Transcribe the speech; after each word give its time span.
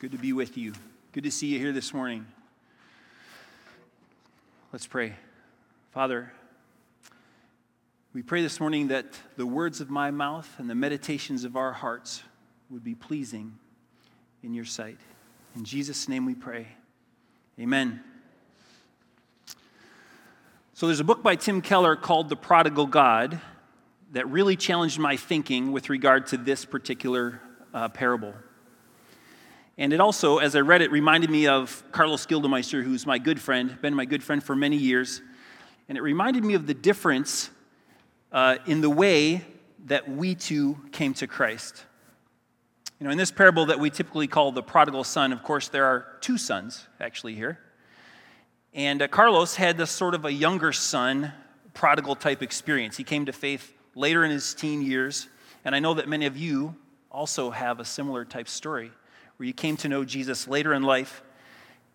Good 0.00 0.12
to 0.12 0.18
be 0.18 0.32
with 0.32 0.56
you. 0.56 0.72
Good 1.12 1.24
to 1.24 1.30
see 1.30 1.48
you 1.48 1.58
here 1.58 1.72
this 1.72 1.92
morning. 1.92 2.24
Let's 4.72 4.86
pray. 4.86 5.12
Father, 5.92 6.32
we 8.14 8.22
pray 8.22 8.40
this 8.40 8.60
morning 8.60 8.88
that 8.88 9.04
the 9.36 9.44
words 9.44 9.82
of 9.82 9.90
my 9.90 10.10
mouth 10.10 10.48
and 10.56 10.70
the 10.70 10.74
meditations 10.74 11.44
of 11.44 11.54
our 11.54 11.74
hearts 11.74 12.22
would 12.70 12.82
be 12.82 12.94
pleasing 12.94 13.58
in 14.42 14.54
your 14.54 14.64
sight. 14.64 14.96
In 15.54 15.66
Jesus' 15.66 16.08
name 16.08 16.24
we 16.24 16.34
pray. 16.34 16.68
Amen. 17.58 18.00
So 20.72 20.86
there's 20.86 21.00
a 21.00 21.04
book 21.04 21.22
by 21.22 21.36
Tim 21.36 21.60
Keller 21.60 21.94
called 21.94 22.30
The 22.30 22.36
Prodigal 22.36 22.86
God 22.86 23.38
that 24.12 24.26
really 24.30 24.56
challenged 24.56 24.98
my 24.98 25.18
thinking 25.18 25.72
with 25.72 25.90
regard 25.90 26.28
to 26.28 26.38
this 26.38 26.64
particular 26.64 27.42
uh, 27.74 27.90
parable. 27.90 28.32
And 29.78 29.92
it 29.92 30.00
also, 30.00 30.38
as 30.38 30.56
I 30.56 30.60
read 30.60 30.82
it, 30.82 30.90
reminded 30.90 31.30
me 31.30 31.46
of 31.46 31.82
Carlos 31.92 32.26
Gildemeister, 32.26 32.82
who's 32.82 33.06
my 33.06 33.18
good 33.18 33.40
friend, 33.40 33.80
been 33.80 33.94
my 33.94 34.04
good 34.04 34.22
friend 34.22 34.42
for 34.42 34.54
many 34.54 34.76
years. 34.76 35.22
And 35.88 35.96
it 35.96 36.02
reminded 36.02 36.44
me 36.44 36.54
of 36.54 36.66
the 36.66 36.74
difference 36.74 37.50
uh, 38.32 38.56
in 38.66 38.80
the 38.80 38.90
way 38.90 39.44
that 39.86 40.08
we 40.08 40.34
too 40.34 40.78
came 40.92 41.14
to 41.14 41.26
Christ. 41.26 41.84
You 42.98 43.06
know, 43.06 43.10
in 43.10 43.18
this 43.18 43.30
parable 43.30 43.66
that 43.66 43.80
we 43.80 43.88
typically 43.88 44.26
call 44.26 44.52
the 44.52 44.62
prodigal 44.62 45.04
son, 45.04 45.32
of 45.32 45.42
course, 45.42 45.68
there 45.68 45.86
are 45.86 46.06
two 46.20 46.36
sons 46.36 46.86
actually 47.00 47.34
here. 47.34 47.58
And 48.74 49.00
uh, 49.00 49.08
Carlos 49.08 49.56
had 49.56 49.78
this 49.78 49.90
sort 49.90 50.14
of 50.14 50.26
a 50.26 50.32
younger 50.32 50.72
son, 50.72 51.32
prodigal 51.72 52.14
type 52.16 52.42
experience. 52.42 52.96
He 52.96 53.04
came 53.04 53.24
to 53.26 53.32
faith 53.32 53.72
later 53.94 54.24
in 54.24 54.30
his 54.30 54.54
teen 54.54 54.82
years. 54.82 55.28
And 55.64 55.74
I 55.74 55.78
know 55.78 55.94
that 55.94 56.08
many 56.08 56.26
of 56.26 56.36
you 56.36 56.76
also 57.10 57.50
have 57.50 57.80
a 57.80 57.84
similar 57.84 58.24
type 58.24 58.48
story 58.48 58.92
where 59.40 59.46
you 59.46 59.54
came 59.54 59.74
to 59.74 59.88
know 59.88 60.04
Jesus 60.04 60.46
later 60.46 60.74
in 60.74 60.82
life. 60.82 61.22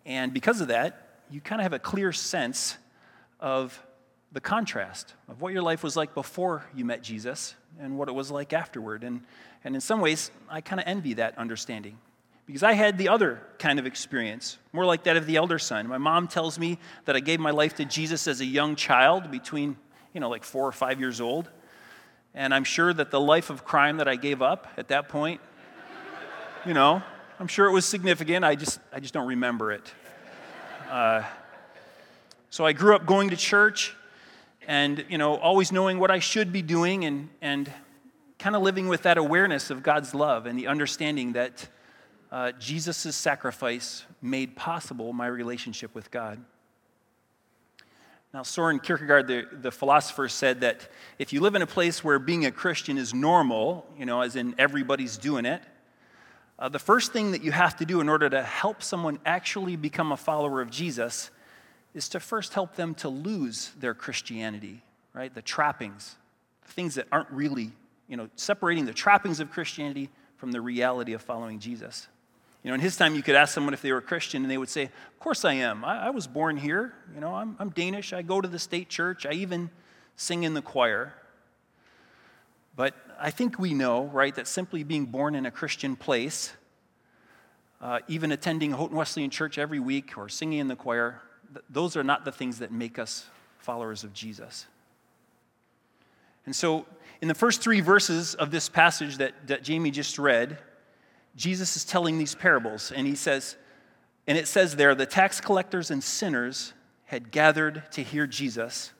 And 0.04 0.34
because 0.34 0.60
of 0.60 0.66
that, 0.66 1.20
you 1.30 1.40
kind 1.40 1.60
of 1.60 1.62
have 1.62 1.72
a 1.72 1.78
clear 1.78 2.12
sense 2.12 2.76
of 3.38 3.80
the 4.32 4.40
contrast 4.40 5.14
of 5.28 5.40
what 5.40 5.52
your 5.52 5.62
life 5.62 5.84
was 5.84 5.96
like 5.96 6.12
before 6.12 6.64
you 6.74 6.84
met 6.84 7.04
Jesus 7.04 7.54
and 7.78 7.96
what 7.96 8.08
it 8.08 8.16
was 8.16 8.32
like 8.32 8.52
afterward. 8.52 9.04
And, 9.04 9.20
and 9.62 9.76
in 9.76 9.80
some 9.80 10.00
ways, 10.00 10.32
I 10.50 10.60
kind 10.60 10.80
of 10.80 10.88
envy 10.88 11.14
that 11.14 11.38
understanding 11.38 11.98
because 12.46 12.64
I 12.64 12.72
had 12.72 12.98
the 12.98 13.10
other 13.10 13.40
kind 13.60 13.78
of 13.78 13.86
experience, 13.86 14.58
more 14.72 14.84
like 14.84 15.04
that 15.04 15.16
of 15.16 15.26
the 15.26 15.36
elder 15.36 15.60
son. 15.60 15.86
My 15.86 15.98
mom 15.98 16.26
tells 16.26 16.58
me 16.58 16.80
that 17.04 17.14
I 17.14 17.20
gave 17.20 17.38
my 17.38 17.52
life 17.52 17.76
to 17.76 17.84
Jesus 17.84 18.26
as 18.26 18.40
a 18.40 18.44
young 18.44 18.74
child, 18.74 19.30
between, 19.30 19.76
you 20.12 20.20
know, 20.20 20.28
like 20.28 20.42
four 20.42 20.66
or 20.66 20.72
five 20.72 20.98
years 20.98 21.20
old. 21.20 21.48
And 22.34 22.52
I'm 22.52 22.64
sure 22.64 22.92
that 22.92 23.12
the 23.12 23.20
life 23.20 23.50
of 23.50 23.64
crime 23.64 23.98
that 23.98 24.08
I 24.08 24.16
gave 24.16 24.42
up 24.42 24.66
at 24.76 24.88
that 24.88 25.08
point, 25.08 25.40
you 26.66 26.74
know, 26.74 27.04
I'm 27.38 27.48
sure 27.48 27.66
it 27.66 27.72
was 27.72 27.84
significant. 27.84 28.46
I 28.46 28.54
just, 28.54 28.80
I 28.90 28.98
just 28.98 29.12
don't 29.12 29.26
remember 29.26 29.70
it. 29.70 29.92
Uh, 30.90 31.22
so 32.48 32.64
I 32.64 32.72
grew 32.72 32.94
up 32.94 33.04
going 33.04 33.28
to 33.28 33.36
church 33.36 33.94
and, 34.66 35.04
you 35.10 35.18
know, 35.18 35.36
always 35.36 35.70
knowing 35.70 35.98
what 35.98 36.10
I 36.10 36.18
should 36.18 36.50
be 36.50 36.62
doing 36.62 37.04
and, 37.04 37.28
and 37.42 37.70
kind 38.38 38.56
of 38.56 38.62
living 38.62 38.88
with 38.88 39.02
that 39.02 39.18
awareness 39.18 39.68
of 39.68 39.82
God's 39.82 40.14
love 40.14 40.46
and 40.46 40.58
the 40.58 40.66
understanding 40.66 41.34
that 41.34 41.68
uh, 42.32 42.52
Jesus' 42.52 43.14
sacrifice 43.14 44.04
made 44.22 44.56
possible 44.56 45.12
my 45.12 45.26
relationship 45.26 45.94
with 45.94 46.10
God. 46.10 46.42
Now, 48.32 48.44
Soren 48.44 48.80
Kierkegaard, 48.80 49.26
the, 49.26 49.44
the 49.52 49.70
philosopher, 49.70 50.28
said 50.28 50.62
that 50.62 50.88
if 51.18 51.34
you 51.34 51.42
live 51.42 51.54
in 51.54 51.60
a 51.60 51.66
place 51.66 52.02
where 52.02 52.18
being 52.18 52.46
a 52.46 52.50
Christian 52.50 52.96
is 52.96 53.12
normal, 53.12 53.86
you 53.98 54.06
know, 54.06 54.22
as 54.22 54.36
in 54.36 54.54
everybody's 54.56 55.18
doing 55.18 55.44
it, 55.44 55.60
uh, 56.58 56.68
the 56.68 56.78
first 56.78 57.12
thing 57.12 57.32
that 57.32 57.42
you 57.42 57.52
have 57.52 57.76
to 57.76 57.84
do 57.84 58.00
in 58.00 58.08
order 58.08 58.30
to 58.30 58.42
help 58.42 58.82
someone 58.82 59.18
actually 59.26 59.76
become 59.76 60.12
a 60.12 60.16
follower 60.16 60.60
of 60.60 60.70
Jesus 60.70 61.30
is 61.94 62.08
to 62.10 62.20
first 62.20 62.54
help 62.54 62.76
them 62.76 62.94
to 62.94 63.08
lose 63.08 63.72
their 63.78 63.94
Christianity, 63.94 64.82
right? 65.12 65.34
The 65.34 65.42
trappings, 65.42 66.16
the 66.66 66.72
things 66.72 66.94
that 66.94 67.06
aren't 67.12 67.30
really, 67.30 67.72
you 68.08 68.16
know, 68.16 68.28
separating 68.36 68.86
the 68.86 68.92
trappings 68.92 69.40
of 69.40 69.50
Christianity 69.50 70.10
from 70.36 70.52
the 70.52 70.60
reality 70.60 71.12
of 71.12 71.22
following 71.22 71.58
Jesus. 71.58 72.08
You 72.62 72.70
know, 72.70 72.74
in 72.74 72.80
his 72.80 72.96
time, 72.96 73.14
you 73.14 73.22
could 73.22 73.34
ask 73.34 73.54
someone 73.54 73.74
if 73.74 73.82
they 73.82 73.92
were 73.92 73.98
a 73.98 74.02
Christian, 74.02 74.42
and 74.42 74.50
they 74.50 74.58
would 74.58 74.68
say, 74.68 74.84
Of 74.84 75.18
course 75.20 75.44
I 75.44 75.52
am. 75.52 75.84
I, 75.84 76.06
I 76.06 76.10
was 76.10 76.26
born 76.26 76.56
here. 76.56 76.94
You 77.14 77.20
know, 77.20 77.34
I'm, 77.34 77.54
I'm 77.58 77.70
Danish. 77.70 78.12
I 78.12 78.22
go 78.22 78.40
to 78.40 78.48
the 78.48 78.58
state 78.58 78.88
church. 78.88 79.24
I 79.24 79.32
even 79.32 79.70
sing 80.16 80.42
in 80.42 80.54
the 80.54 80.62
choir. 80.62 81.14
But 82.76 82.94
I 83.18 83.30
think 83.30 83.58
we 83.58 83.72
know, 83.72 84.04
right, 84.04 84.34
that 84.34 84.46
simply 84.46 84.84
being 84.84 85.06
born 85.06 85.34
in 85.34 85.46
a 85.46 85.50
Christian 85.50 85.96
place, 85.96 86.52
uh, 87.80 88.00
even 88.06 88.32
attending 88.32 88.72
Houghton 88.72 88.96
Wesleyan 88.96 89.30
Church 89.30 89.58
every 89.58 89.80
week 89.80 90.16
or 90.16 90.28
singing 90.28 90.58
in 90.58 90.68
the 90.68 90.76
choir, 90.76 91.22
th- 91.52 91.64
those 91.70 91.96
are 91.96 92.04
not 92.04 92.24
the 92.24 92.32
things 92.32 92.58
that 92.58 92.70
make 92.70 92.98
us 92.98 93.26
followers 93.58 94.04
of 94.04 94.12
Jesus. 94.12 94.66
And 96.44 96.54
so, 96.54 96.86
in 97.20 97.28
the 97.28 97.34
first 97.34 97.62
three 97.62 97.80
verses 97.80 98.34
of 98.34 98.50
this 98.50 98.68
passage 98.68 99.16
that, 99.16 99.34
that 99.46 99.62
Jamie 99.62 99.90
just 99.90 100.18
read, 100.18 100.58
Jesus 101.34 101.76
is 101.76 101.84
telling 101.84 102.18
these 102.18 102.34
parables, 102.34 102.92
and 102.92 103.06
he 103.06 103.14
says, 103.14 103.56
and 104.26 104.36
it 104.36 104.48
says 104.48 104.76
there, 104.76 104.94
the 104.94 105.06
tax 105.06 105.40
collectors 105.40 105.90
and 105.90 106.02
sinners 106.02 106.72
had 107.04 107.30
gathered 107.30 107.90
to 107.92 108.02
hear 108.02 108.26
Jesus. 108.26 108.92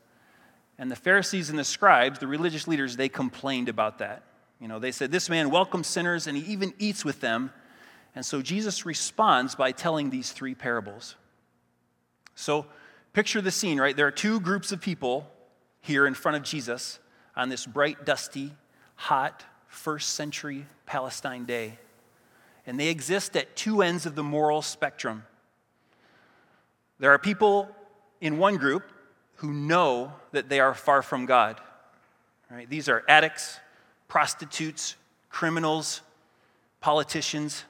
And 0.79 0.91
the 0.91 0.97
Pharisees 0.97 1.49
and 1.49 1.59
the 1.59 1.65
scribes, 1.65 2.19
the 2.19 2.27
religious 2.27 2.69
leaders, 2.69 2.97
they 2.97 3.09
complained 3.09 3.69
about 3.69 3.99
that. 3.99 4.23
You 4.61 4.69
know, 4.69 4.79
they 4.79 4.93
said, 4.93 5.11
This 5.11 5.31
man 5.31 5.51
welcomes 5.51 5.87
sinners 5.87 6.27
and 6.27 6.37
he 6.37 6.53
even 6.53 6.75
eats 6.79 7.05
with 7.05 7.21
them. 7.21 7.51
And 8.15 8.25
so 8.25 8.41
Jesus 8.43 8.87
responds 8.87 9.55
by 9.55 9.73
telling 9.73 10.11
these 10.11 10.33
three 10.33 10.55
parables. 10.55 11.17
So 12.35 12.67
picture 13.13 13.41
the 13.41 13.51
scene, 13.51 13.79
right? 13.79 13.97
There 13.97 14.07
are 14.07 14.13
two 14.13 14.41
groups 14.41 14.73
of 14.73 14.81
people 14.81 15.31
here 15.81 16.07
in 16.07 16.15
front 16.15 16.37
of 16.37 16.43
Jesus 16.43 16.99
on 17.35 17.49
this 17.49 17.67
bright, 17.67 18.05
dusty, 18.05 18.53
hot, 18.95 19.45
first 19.69 20.15
century 20.15 20.67
Palestine 20.87 21.45
day. 21.45 21.79
And 22.67 22.81
they 22.81 22.89
exist 22.89 23.37
at 23.37 23.55
two 23.57 23.83
ends 23.83 24.07
of 24.07 24.15
the 24.15 24.23
moral 24.23 24.63
spectrum. 24.63 25.25
There 26.99 27.11
are 27.11 27.19
people 27.19 27.69
in 28.21 28.39
one 28.39 28.57
group 28.57 28.91
who 29.37 29.53
know 29.53 30.13
that 30.33 30.49
they 30.49 30.61
are 30.61 30.75
far 30.75 31.03
from 31.03 31.27
God. 31.27 31.61
Right? 32.51 32.69
These 32.69 32.89
are 32.89 33.05
addicts, 33.09 33.59
prostitutes, 34.09 34.97
criminals, 35.31 36.01
politicians. 36.81 37.65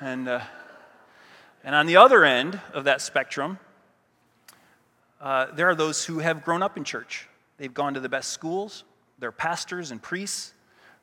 And, 0.00 0.28
uh, 0.28 0.40
and 1.62 1.74
on 1.74 1.86
the 1.86 1.96
other 1.96 2.24
end 2.24 2.58
of 2.72 2.84
that 2.84 3.00
spectrum, 3.00 3.58
uh, 5.20 5.46
there 5.52 5.68
are 5.68 5.74
those 5.74 6.04
who 6.04 6.20
have 6.20 6.44
grown 6.44 6.62
up 6.62 6.76
in 6.76 6.84
church. 6.84 7.28
They've 7.58 7.72
gone 7.72 7.94
to 7.94 8.00
the 8.00 8.08
best 8.08 8.30
schools, 8.30 8.84
they're 9.18 9.32
pastors 9.32 9.90
and 9.90 10.00
priests, 10.00 10.54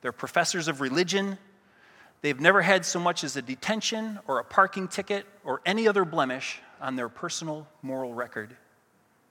they're 0.02 0.12
professors 0.12 0.68
of 0.68 0.82
religion. 0.82 1.38
They've 2.22 2.40
never 2.40 2.64
had 2.64 2.84
so 2.84 3.00
much 3.00 3.24
as 3.24 3.38
a 3.38 3.44
detention 3.44 4.20
or 4.28 4.40
a 4.40 4.44
parking 4.44 4.88
ticket 4.88 5.26
or 5.44 5.62
any 5.66 5.88
other 5.88 6.04
blemish 6.04 6.60
on 6.82 6.96
their 6.96 7.10
personal 7.10 7.68
moral 7.84 8.14
record. 8.14 8.56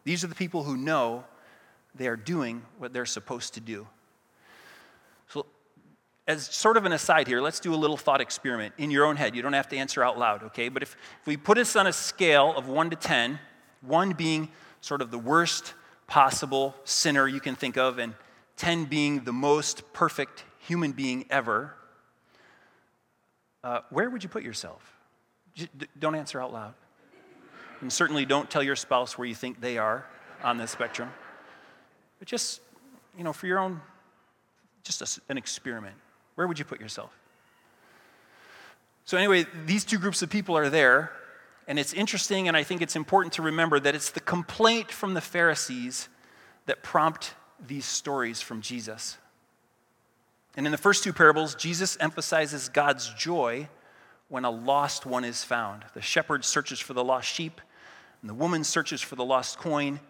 These 0.07 0.23
are 0.23 0.29
the 0.29 0.37
people 0.37 0.63
who 0.63 0.77
know 0.77 1.25
they 1.97 2.07
are 2.07 2.17
doing 2.17 2.63
what 2.79 2.93
they're 2.93 3.05
supposed 3.05 3.55
to 3.55 3.61
do. 3.61 3.89
So, 5.27 5.47
as 6.29 6.47
sort 6.47 6.77
of 6.77 6.85
an 6.85 6.93
aside 6.93 7.27
here, 7.27 7.41
let's 7.41 7.59
do 7.59 7.75
a 7.75 7.77
little 7.77 7.97
thought 7.97 8.21
experiment 8.21 8.73
in 8.79 8.93
your 8.93 9.05
own 9.05 9.17
head. 9.17 9.35
You 9.35 9.43
don't 9.43 9.53
have 9.53 9.69
to 9.71 9.77
answer 9.77 10.05
out 10.05 10.17
loud, 10.17 10.45
okay? 10.45 10.69
But 10.69 10.85
if, 10.85 10.97
if 11.23 11.27
we 11.27 11.37
put 11.37 11.57
this 11.57 11.75
on 11.75 11.89
a 11.89 11.93
scale 11.93 12.55
of 12.57 12.69
1 12.69 12.91
to 12.91 12.97
10, 12.97 13.41
1 13.81 14.13
being 14.13 14.49
sort 14.81 15.03
of 15.03 15.11
the 15.11 15.19
worst 15.19 15.75
possible 16.07 16.77
sinner 16.85 17.27
you 17.27 17.41
can 17.41 17.57
think 17.57 17.77
of, 17.77 17.99
and 17.99 18.15
10 18.59 18.85
being 18.85 19.25
the 19.25 19.33
most 19.33 19.93
perfect 19.93 20.45
human 20.61 20.93
being 20.93 21.27
ever, 21.31 21.75
uh, 23.65 23.81
where 23.91 24.09
would 24.09 24.23
you 24.23 24.29
put 24.29 24.45
yourself? 24.45 24.89
Just 25.53 25.71
don't 25.99 26.15
answer 26.15 26.41
out 26.41 26.53
loud. 26.53 26.75
And 27.81 27.93
certainly 27.93 28.25
don't 28.25 28.51
tell 28.51 28.63
your 28.63 28.77
spouse 28.77 29.19
where 29.19 29.27
you 29.27 29.35
think 29.35 29.61
they 29.61 29.79
are 29.79 30.07
on 30.43 30.57
this 30.57 30.71
spectrum. 30.71 31.11
But 32.19 32.29
just, 32.29 32.61
you 33.17 33.25
know, 33.25 33.33
for 33.33 33.47
your 33.47 33.59
own, 33.59 33.81
just 34.83 35.21
an 35.29 35.37
experiment. 35.37 35.97
Where 36.37 36.47
would 36.47 36.59
you 36.59 36.65
put 36.65 36.81
yourself? 36.81 37.11
So, 39.05 39.17
anyway, 39.17 39.47
these 39.65 39.85
two 39.85 39.99
groups 39.99 40.23
of 40.23 40.31
people 40.31 40.57
are 40.57 40.69
there, 40.69 41.13
and 41.69 41.79
it's 41.79 41.93
interesting, 41.93 42.49
and 42.49 42.57
I 42.57 42.63
think 42.63 42.83
it's 42.83 42.97
important 42.97 43.35
to 43.35 43.43
remember 43.43 43.79
that 43.79 43.95
it's 43.95 44.11
the 44.11 44.21
complaint 44.21 44.91
from 44.91 45.15
the 45.15 45.21
Pharisees 45.21 46.09
that 46.67 46.83
prompt 46.83 47.35
these 47.65 47.85
stories 47.85 48.41
from 48.41 48.61
Jesus. 48.61 49.17
And 50.57 50.67
in 50.67 50.73
the 50.73 50.79
first 50.79 51.05
two 51.05 51.13
parables, 51.13 51.55
Jesus 51.55 51.97
emphasizes 52.01 52.69
God's 52.69 53.13
joy 53.15 53.69
when 54.29 54.45
a 54.45 54.51
lost 54.51 55.07
one 55.07 55.25
is 55.25 55.45
found. 55.45 55.85
The 55.95 56.03
shepherd 56.03 56.45
searches 56.45 56.81
for 56.81 56.95
the 56.95 57.05
lost 57.05 57.33
sheep, 57.33 57.61
and 58.21 58.31
the 58.31 58.35
woman 58.35 58.65
searches 58.65 59.01
for 59.01 59.17
the 59.17 59.25
lost 59.25 59.59
coin, 59.59 60.01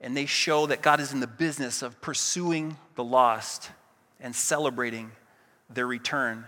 and 0.00 0.16
they 0.16 0.26
show 0.26 0.66
that 0.66 0.82
God 0.82 1.00
is 1.00 1.12
in 1.12 1.20
the 1.20 1.26
business 1.26 1.82
of 1.82 2.00
pursuing 2.00 2.76
the 2.94 3.04
lost 3.04 3.70
and 4.20 4.34
celebrating 4.34 5.10
their 5.70 5.86
return. 5.86 6.44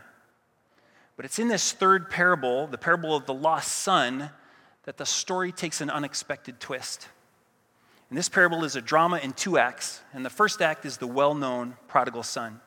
But 1.17 1.25
it's 1.25 1.38
in 1.38 1.49
this 1.49 1.73
third 1.73 2.11
parable, 2.11 2.67
the 2.67 2.79
parable 2.79 3.14
of 3.14 3.26
the 3.26 3.35
lost 3.35 3.73
son, 3.73 4.31
that 4.85 4.97
the 4.97 5.06
story 5.06 5.52
takes 5.52 5.81
an 5.81 5.91
unexpected 5.91 6.61
twist. 6.61 7.08
And 8.08 8.19
this 8.19 8.29
parable 8.29 8.64
is 8.64 8.75
a 8.76 8.81
drama 8.81 9.19
in 9.19 9.32
two 9.32 9.56
acts, 9.56 10.00
and 10.12 10.25
the 10.25 10.31
first 10.31 10.61
act 10.61 10.85
is 10.85 10.97
the 10.97 11.06
well 11.06 11.35
known 11.35 11.76
prodigal 11.88 12.23
son. 12.23 12.61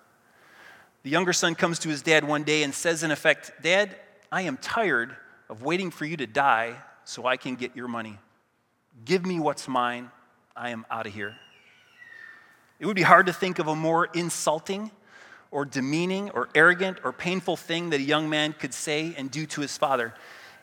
The 1.03 1.09
younger 1.09 1.33
son 1.33 1.53
comes 1.53 1.79
to 1.79 1.89
his 1.89 2.01
dad 2.01 2.23
one 2.23 2.43
day 2.43 2.63
and 2.63 2.73
says, 2.73 3.03
in 3.03 3.11
effect, 3.11 3.51
Dad, 3.61 3.95
I 4.33 4.41
am 4.41 4.57
tired 4.57 5.15
of 5.47 5.61
waiting 5.61 5.91
for 5.91 6.05
you 6.05 6.17
to 6.17 6.25
die 6.25 6.77
so 7.05 7.27
I 7.27 7.37
can 7.37 7.53
get 7.53 7.75
your 7.75 7.87
money. 7.87 8.17
Give 9.05 9.23
me 9.23 9.39
what's 9.39 9.67
mine. 9.67 10.09
I 10.55 10.71
am 10.71 10.87
out 10.89 11.05
of 11.05 11.13
here. 11.13 11.35
It 12.79 12.87
would 12.87 12.95
be 12.95 13.03
hard 13.03 13.27
to 13.27 13.33
think 13.33 13.59
of 13.59 13.67
a 13.67 13.75
more 13.75 14.07
insulting 14.15 14.89
or 15.51 15.65
demeaning 15.65 16.31
or 16.31 16.49
arrogant 16.55 16.97
or 17.03 17.13
painful 17.13 17.57
thing 17.57 17.91
that 17.91 17.99
a 17.99 18.03
young 18.03 18.27
man 18.27 18.53
could 18.53 18.73
say 18.73 19.13
and 19.19 19.29
do 19.29 19.45
to 19.45 19.61
his 19.61 19.77
father. 19.77 20.15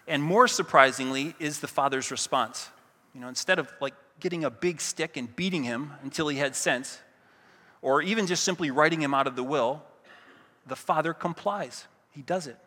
And 0.09 0.21
more 0.21 0.49
surprisingly 0.49 1.37
is 1.39 1.61
the 1.61 1.69
father's 1.69 2.11
response. 2.11 2.71
You 3.15 3.21
know, 3.21 3.29
instead 3.29 3.61
of 3.61 3.73
like 3.81 3.95
getting 4.19 4.43
a 4.43 4.51
big 4.51 4.81
stick 4.81 5.17
and 5.17 5.37
beating 5.37 5.63
him 5.63 5.93
until 6.03 6.27
he 6.27 6.39
had 6.39 6.57
sense, 6.57 6.99
or 7.83 8.03
even 8.03 8.27
just 8.27 8.43
simply 8.43 8.73
writing 8.73 9.01
him 9.01 9.15
out 9.15 9.29
of 9.29 9.37
the 9.37 9.45
will, 9.45 9.81
the 10.67 10.75
father 10.75 11.15
complies. 11.15 11.87
He 12.11 12.23
does 12.23 12.49
it 12.49 12.59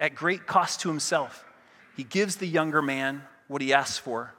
at 0.00 0.14
great 0.14 0.46
cost 0.46 0.80
to 0.80 0.88
himself. 0.88 1.44
He 1.96 2.04
gives 2.04 2.36
the 2.36 2.46
younger 2.46 2.80
man 2.82 3.22
what 3.48 3.62
he 3.62 3.72
asks 3.72 3.98
for. 3.98 4.32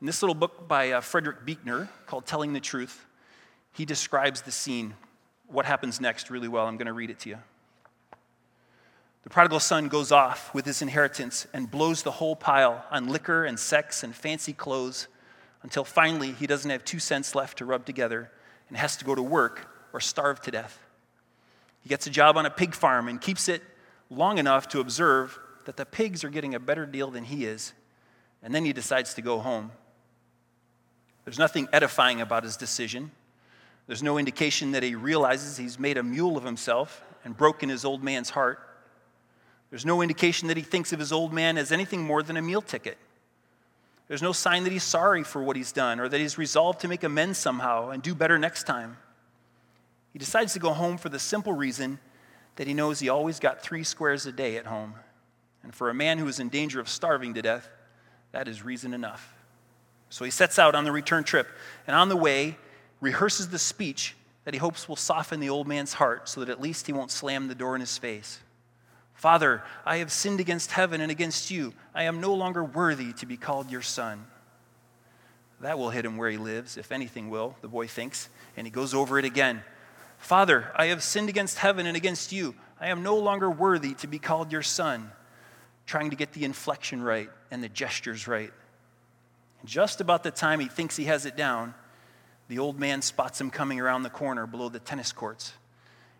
In 0.00 0.06
this 0.06 0.22
little 0.22 0.34
book 0.34 0.68
by 0.68 0.92
uh, 0.92 1.00
Frederick 1.00 1.44
Buechner 1.44 1.88
called 2.06 2.26
Telling 2.26 2.52
the 2.52 2.60
Truth, 2.60 3.04
he 3.72 3.84
describes 3.84 4.42
the 4.42 4.50
scene, 4.50 4.94
what 5.46 5.64
happens 5.64 6.00
next, 6.00 6.30
really 6.30 6.48
well. 6.48 6.66
I'm 6.66 6.76
going 6.76 6.86
to 6.86 6.92
read 6.92 7.10
it 7.10 7.20
to 7.20 7.30
you. 7.30 7.38
The 9.22 9.30
prodigal 9.30 9.60
son 9.60 9.88
goes 9.88 10.10
off 10.10 10.52
with 10.52 10.66
his 10.66 10.82
inheritance 10.82 11.46
and 11.52 11.70
blows 11.70 12.02
the 12.02 12.10
whole 12.10 12.34
pile 12.34 12.84
on 12.90 13.08
liquor 13.08 13.44
and 13.44 13.58
sex 13.58 14.02
and 14.02 14.14
fancy 14.14 14.52
clothes 14.52 15.06
until 15.62 15.84
finally 15.84 16.32
he 16.32 16.46
doesn't 16.46 16.70
have 16.70 16.84
two 16.84 16.98
cents 16.98 17.34
left 17.34 17.58
to 17.58 17.64
rub 17.64 17.86
together 17.86 18.30
and 18.68 18.76
has 18.76 18.96
to 18.96 19.04
go 19.04 19.14
to 19.14 19.22
work 19.22 19.68
or 19.92 20.00
starve 20.00 20.40
to 20.40 20.50
death. 20.50 20.80
He 21.82 21.88
gets 21.88 22.06
a 22.06 22.10
job 22.10 22.36
on 22.36 22.46
a 22.46 22.50
pig 22.50 22.74
farm 22.74 23.08
and 23.08 23.20
keeps 23.20 23.48
it 23.48 23.62
long 24.16 24.38
enough 24.38 24.68
to 24.68 24.80
observe 24.80 25.38
that 25.64 25.76
the 25.76 25.86
pigs 25.86 26.24
are 26.24 26.28
getting 26.28 26.54
a 26.54 26.60
better 26.60 26.86
deal 26.86 27.10
than 27.10 27.24
he 27.24 27.44
is, 27.44 27.72
and 28.42 28.54
then 28.54 28.64
he 28.64 28.72
decides 28.72 29.14
to 29.14 29.22
go 29.22 29.38
home. 29.38 29.70
There's 31.24 31.38
nothing 31.38 31.68
edifying 31.72 32.20
about 32.20 32.42
his 32.42 32.56
decision. 32.56 33.12
There's 33.86 34.02
no 34.02 34.18
indication 34.18 34.72
that 34.72 34.82
he 34.82 34.94
realizes 34.94 35.56
he's 35.56 35.78
made 35.78 35.96
a 35.96 36.02
mule 36.02 36.36
of 36.36 36.44
himself 36.44 37.02
and 37.24 37.36
broken 37.36 37.68
his 37.68 37.84
old 37.84 38.02
man's 38.02 38.30
heart. 38.30 38.60
There's 39.70 39.86
no 39.86 40.02
indication 40.02 40.48
that 40.48 40.56
he 40.56 40.62
thinks 40.62 40.92
of 40.92 40.98
his 40.98 41.12
old 41.12 41.32
man 41.32 41.56
as 41.56 41.72
anything 41.72 42.02
more 42.02 42.22
than 42.22 42.36
a 42.36 42.42
meal 42.42 42.62
ticket. 42.62 42.98
There's 44.08 44.22
no 44.22 44.32
sign 44.32 44.64
that 44.64 44.72
he's 44.72 44.82
sorry 44.82 45.22
for 45.22 45.42
what 45.42 45.56
he's 45.56 45.72
done 45.72 45.98
or 46.00 46.08
that 46.08 46.20
he's 46.20 46.36
resolved 46.36 46.80
to 46.80 46.88
make 46.88 47.04
amends 47.04 47.38
somehow 47.38 47.90
and 47.90 48.02
do 48.02 48.14
better 48.14 48.38
next 48.38 48.64
time. 48.64 48.98
He 50.12 50.18
decides 50.18 50.52
to 50.52 50.58
go 50.58 50.72
home 50.72 50.98
for 50.98 51.08
the 51.08 51.18
simple 51.18 51.54
reason 51.54 51.98
that 52.56 52.66
he 52.66 52.74
knows 52.74 53.00
he 53.00 53.08
always 53.08 53.40
got 53.40 53.62
three 53.62 53.84
squares 53.84 54.26
a 54.26 54.32
day 54.32 54.56
at 54.56 54.66
home. 54.66 54.94
And 55.62 55.74
for 55.74 55.90
a 55.90 55.94
man 55.94 56.18
who 56.18 56.28
is 56.28 56.40
in 56.40 56.48
danger 56.48 56.80
of 56.80 56.88
starving 56.88 57.34
to 57.34 57.42
death, 57.42 57.68
that 58.32 58.48
is 58.48 58.64
reason 58.64 58.94
enough. 58.94 59.34
So 60.10 60.24
he 60.24 60.30
sets 60.30 60.58
out 60.58 60.74
on 60.74 60.84
the 60.84 60.92
return 60.92 61.24
trip, 61.24 61.48
and 61.86 61.96
on 61.96 62.08
the 62.08 62.16
way, 62.16 62.58
rehearses 63.00 63.48
the 63.48 63.58
speech 63.58 64.14
that 64.44 64.54
he 64.54 64.58
hopes 64.58 64.88
will 64.88 64.96
soften 64.96 65.40
the 65.40 65.48
old 65.48 65.66
man's 65.66 65.94
heart 65.94 66.28
so 66.28 66.40
that 66.40 66.48
at 66.48 66.60
least 66.60 66.86
he 66.86 66.92
won't 66.92 67.10
slam 67.10 67.48
the 67.48 67.54
door 67.54 67.74
in 67.74 67.80
his 67.80 67.96
face. 67.96 68.40
Father, 69.14 69.62
I 69.86 69.98
have 69.98 70.10
sinned 70.10 70.40
against 70.40 70.72
heaven 70.72 71.00
and 71.00 71.10
against 71.10 71.50
you. 71.50 71.74
I 71.94 72.04
am 72.04 72.20
no 72.20 72.34
longer 72.34 72.64
worthy 72.64 73.12
to 73.14 73.26
be 73.26 73.36
called 73.36 73.70
your 73.70 73.82
son. 73.82 74.26
That 75.60 75.78
will 75.78 75.90
hit 75.90 76.04
him 76.04 76.16
where 76.16 76.28
he 76.28 76.38
lives, 76.38 76.76
if 76.76 76.90
anything 76.90 77.30
will, 77.30 77.54
the 77.62 77.68
boy 77.68 77.86
thinks, 77.86 78.28
and 78.56 78.66
he 78.66 78.70
goes 78.70 78.94
over 78.94 79.18
it 79.20 79.24
again. 79.24 79.62
Father, 80.22 80.70
I 80.76 80.86
have 80.86 81.02
sinned 81.02 81.28
against 81.28 81.58
heaven 81.58 81.84
and 81.84 81.96
against 81.96 82.30
you. 82.30 82.54
I 82.80 82.90
am 82.90 83.02
no 83.02 83.16
longer 83.16 83.50
worthy 83.50 83.94
to 83.94 84.06
be 84.06 84.20
called 84.20 84.52
your 84.52 84.62
son. 84.62 85.10
Trying 85.84 86.10
to 86.10 86.16
get 86.16 86.32
the 86.32 86.44
inflection 86.44 87.02
right 87.02 87.28
and 87.50 87.60
the 87.60 87.68
gestures 87.68 88.28
right. 88.28 88.52
Just 89.64 90.00
about 90.00 90.22
the 90.22 90.30
time 90.30 90.60
he 90.60 90.68
thinks 90.68 90.94
he 90.94 91.06
has 91.06 91.26
it 91.26 91.36
down, 91.36 91.74
the 92.46 92.60
old 92.60 92.78
man 92.78 93.02
spots 93.02 93.40
him 93.40 93.50
coming 93.50 93.80
around 93.80 94.04
the 94.04 94.10
corner 94.10 94.46
below 94.46 94.68
the 94.68 94.78
tennis 94.78 95.10
courts 95.10 95.54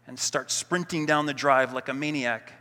and 0.09 0.19
starts 0.19 0.53
sprinting 0.53 1.07
down 1.07 1.27
the 1.27 1.33
drive 1.33 1.73
like 1.73 1.89
a 1.89 1.95
maniac. 1.95 2.53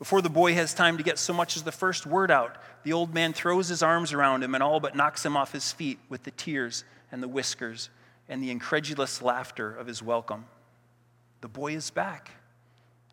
Before 0.00 0.20
the 0.20 0.28
boy 0.28 0.54
has 0.54 0.74
time 0.74 0.96
to 0.96 1.04
get 1.04 1.20
so 1.20 1.32
much 1.32 1.56
as 1.56 1.62
the 1.62 1.70
first 1.70 2.04
word 2.04 2.32
out, 2.32 2.56
the 2.82 2.92
old 2.92 3.14
man 3.14 3.32
throws 3.32 3.68
his 3.68 3.82
arms 3.82 4.12
around 4.12 4.42
him 4.42 4.56
and 4.56 4.62
all 4.64 4.80
but 4.80 4.96
knocks 4.96 5.24
him 5.24 5.36
off 5.36 5.52
his 5.52 5.70
feet 5.70 6.00
with 6.08 6.24
the 6.24 6.32
tears 6.32 6.82
and 7.12 7.22
the 7.22 7.28
whiskers 7.28 7.90
and 8.28 8.42
the 8.42 8.50
incredulous 8.50 9.22
laughter 9.22 9.74
of 9.74 9.86
his 9.86 10.02
welcome. 10.02 10.46
The 11.40 11.48
boy 11.48 11.74
is 11.74 11.90
back. 11.90 12.30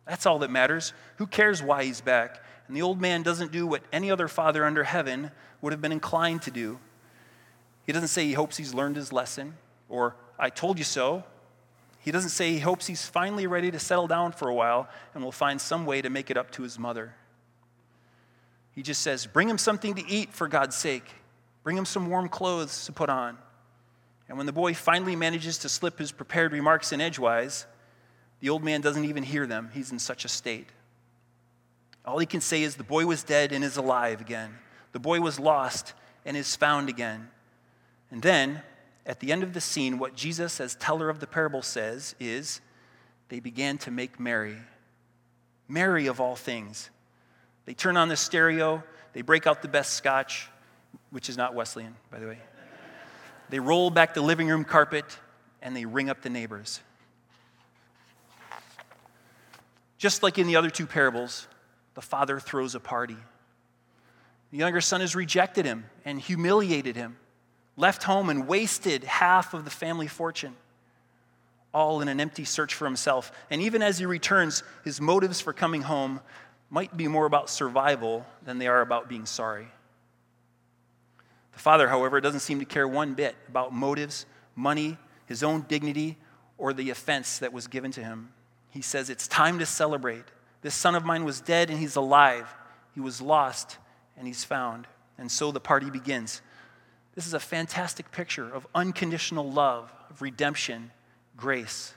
That's 0.06 0.26
all 0.26 0.38
that 0.40 0.50
matters. 0.50 0.92
Who 1.16 1.26
cares 1.26 1.62
why 1.62 1.84
he's 1.84 2.00
back? 2.00 2.42
And 2.68 2.76
the 2.76 2.82
old 2.82 3.00
man 3.00 3.22
doesn't 3.22 3.52
do 3.52 3.66
what 3.66 3.82
any 3.92 4.10
other 4.10 4.28
father 4.28 4.64
under 4.64 4.84
heaven 4.84 5.30
would 5.60 5.72
have 5.72 5.80
been 5.80 5.92
inclined 5.92 6.42
to 6.42 6.50
do. 6.50 6.78
He 7.84 7.92
doesn't 7.92 8.08
say 8.08 8.24
he 8.24 8.32
hopes 8.32 8.56
he's 8.56 8.74
learned 8.74 8.96
his 8.96 9.12
lesson 9.12 9.54
or, 9.88 10.16
I 10.38 10.50
told 10.50 10.78
you 10.78 10.84
so. 10.84 11.24
He 12.00 12.10
doesn't 12.10 12.30
say 12.30 12.52
he 12.52 12.58
hopes 12.58 12.86
he's 12.86 13.06
finally 13.06 13.46
ready 13.46 13.70
to 13.70 13.78
settle 13.78 14.06
down 14.06 14.32
for 14.32 14.48
a 14.48 14.54
while 14.54 14.88
and 15.14 15.24
will 15.24 15.32
find 15.32 15.60
some 15.60 15.86
way 15.86 16.02
to 16.02 16.10
make 16.10 16.30
it 16.30 16.36
up 16.36 16.50
to 16.52 16.62
his 16.62 16.78
mother. 16.78 17.14
He 18.72 18.82
just 18.82 19.02
says, 19.02 19.26
Bring 19.26 19.48
him 19.48 19.58
something 19.58 19.94
to 19.94 20.08
eat 20.08 20.32
for 20.32 20.48
God's 20.48 20.76
sake. 20.76 21.08
Bring 21.64 21.76
him 21.76 21.84
some 21.84 22.08
warm 22.10 22.28
clothes 22.28 22.86
to 22.86 22.92
put 22.92 23.08
on. 23.08 23.38
And 24.28 24.36
when 24.36 24.46
the 24.46 24.52
boy 24.52 24.74
finally 24.74 25.16
manages 25.16 25.58
to 25.58 25.68
slip 25.68 25.98
his 25.98 26.12
prepared 26.12 26.52
remarks 26.52 26.92
in 26.92 27.00
edgewise, 27.00 27.66
the 28.40 28.48
old 28.48 28.64
man 28.64 28.80
doesn't 28.80 29.04
even 29.04 29.22
hear 29.22 29.46
them. 29.46 29.70
He's 29.72 29.92
in 29.92 29.98
such 29.98 30.24
a 30.24 30.28
state. 30.28 30.68
All 32.04 32.18
he 32.18 32.26
can 32.26 32.40
say 32.40 32.62
is, 32.62 32.76
The 32.76 32.84
boy 32.84 33.06
was 33.06 33.22
dead 33.22 33.52
and 33.52 33.64
is 33.64 33.76
alive 33.76 34.20
again. 34.20 34.54
The 34.92 35.00
boy 35.00 35.20
was 35.20 35.38
lost 35.38 35.94
and 36.24 36.36
is 36.36 36.56
found 36.56 36.88
again. 36.88 37.28
And 38.10 38.22
then, 38.22 38.62
at 39.04 39.20
the 39.20 39.32
end 39.32 39.42
of 39.42 39.52
the 39.52 39.60
scene, 39.60 39.98
what 39.98 40.14
Jesus, 40.14 40.60
as 40.60 40.74
teller 40.74 41.08
of 41.08 41.20
the 41.20 41.26
parable, 41.26 41.62
says 41.62 42.14
is, 42.20 42.60
They 43.28 43.40
began 43.40 43.78
to 43.78 43.90
make 43.90 44.20
merry. 44.20 44.56
Merry 45.68 46.06
of 46.06 46.20
all 46.20 46.36
things. 46.36 46.90
They 47.64 47.74
turn 47.74 47.96
on 47.96 48.08
the 48.08 48.16
stereo, 48.16 48.84
they 49.12 49.22
break 49.22 49.46
out 49.46 49.62
the 49.62 49.68
best 49.68 49.94
scotch, 49.94 50.48
which 51.10 51.28
is 51.28 51.36
not 51.36 51.54
Wesleyan, 51.54 51.96
by 52.10 52.20
the 52.20 52.26
way. 52.28 52.38
They 53.48 53.58
roll 53.58 53.90
back 53.90 54.14
the 54.14 54.22
living 54.22 54.48
room 54.48 54.64
carpet 54.64 55.04
and 55.62 55.76
they 55.76 55.84
ring 55.84 56.10
up 56.10 56.22
the 56.22 56.30
neighbors. 56.30 56.80
Just 59.98 60.22
like 60.22 60.38
in 60.38 60.46
the 60.46 60.56
other 60.56 60.70
two 60.70 60.86
parables, 60.86 61.46
the 61.94 62.02
father 62.02 62.38
throws 62.38 62.74
a 62.74 62.80
party. 62.80 63.16
The 64.50 64.58
younger 64.58 64.80
son 64.80 65.00
has 65.00 65.16
rejected 65.16 65.64
him 65.64 65.86
and 66.04 66.20
humiliated 66.20 66.96
him, 66.96 67.16
left 67.76 68.04
home 68.04 68.28
and 68.28 68.46
wasted 68.46 69.04
half 69.04 69.54
of 69.54 69.64
the 69.64 69.70
family 69.70 70.06
fortune, 70.06 70.54
all 71.72 72.00
in 72.00 72.08
an 72.08 72.20
empty 72.20 72.44
search 72.44 72.74
for 72.74 72.84
himself. 72.84 73.32
And 73.50 73.62
even 73.62 73.82
as 73.82 73.98
he 73.98 74.06
returns, 74.06 74.62
his 74.84 75.00
motives 75.00 75.40
for 75.40 75.52
coming 75.52 75.82
home 75.82 76.20
might 76.70 76.96
be 76.96 77.08
more 77.08 77.26
about 77.26 77.48
survival 77.48 78.26
than 78.44 78.58
they 78.58 78.66
are 78.66 78.80
about 78.80 79.08
being 79.08 79.26
sorry. 79.26 79.68
The 81.56 81.62
father, 81.62 81.88
however, 81.88 82.20
doesn't 82.20 82.40
seem 82.40 82.58
to 82.58 82.66
care 82.66 82.86
one 82.86 83.14
bit 83.14 83.34
about 83.48 83.72
motives, 83.72 84.26
money, 84.54 84.98
his 85.24 85.42
own 85.42 85.62
dignity, 85.62 86.18
or 86.58 86.74
the 86.74 86.90
offense 86.90 87.38
that 87.38 87.50
was 87.50 87.66
given 87.66 87.90
to 87.92 88.04
him. 88.04 88.28
He 88.68 88.82
says, 88.82 89.08
It's 89.08 89.26
time 89.26 89.58
to 89.60 89.64
celebrate. 89.64 90.24
This 90.60 90.74
son 90.74 90.94
of 90.94 91.06
mine 91.06 91.24
was 91.24 91.40
dead 91.40 91.70
and 91.70 91.78
he's 91.78 91.96
alive. 91.96 92.54
He 92.94 93.00
was 93.00 93.22
lost 93.22 93.78
and 94.18 94.26
he's 94.26 94.44
found. 94.44 94.86
And 95.16 95.32
so 95.32 95.50
the 95.50 95.58
party 95.58 95.88
begins. 95.88 96.42
This 97.14 97.26
is 97.26 97.32
a 97.32 97.40
fantastic 97.40 98.12
picture 98.12 98.54
of 98.54 98.66
unconditional 98.74 99.50
love, 99.50 99.90
of 100.10 100.20
redemption, 100.20 100.90
grace. 101.38 101.94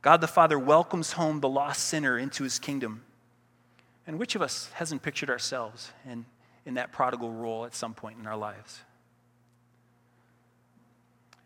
God 0.00 0.20
the 0.20 0.26
Father 0.26 0.58
welcomes 0.58 1.12
home 1.12 1.38
the 1.38 1.48
lost 1.48 1.84
sinner 1.84 2.18
into 2.18 2.42
his 2.42 2.58
kingdom. 2.58 3.04
And 4.08 4.18
which 4.18 4.34
of 4.34 4.42
us 4.42 4.70
hasn't 4.74 5.02
pictured 5.02 5.30
ourselves 5.30 5.92
in 6.04 6.26
in 6.64 6.74
that 6.74 6.92
prodigal 6.92 7.30
role 7.30 7.64
at 7.64 7.74
some 7.74 7.94
point 7.94 8.18
in 8.18 8.26
our 8.26 8.36
lives. 8.36 8.80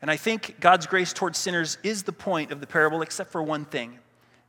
And 0.02 0.10
I 0.10 0.16
think 0.16 0.60
God's 0.60 0.86
grace 0.86 1.12
towards 1.12 1.38
sinners 1.38 1.78
is 1.82 2.02
the 2.02 2.12
point 2.12 2.52
of 2.52 2.60
the 2.60 2.66
parable, 2.66 3.02
except 3.02 3.32
for 3.32 3.42
one 3.42 3.64
thing. 3.64 3.98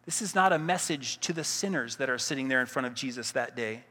This 0.06 0.22
is 0.22 0.36
not 0.36 0.54
a 0.54 0.60
message 0.60 1.20
to 1.22 1.34
the 1.34 1.44
sinners 1.44 1.98
that 1.98 2.10
are 2.10 2.18
sitting 2.18 2.48
there 2.48 2.62
in 2.62 2.68
front 2.68 2.86
of 2.86 2.94
Jesus 2.94 3.32
that 3.32 3.56
day. 3.56 3.84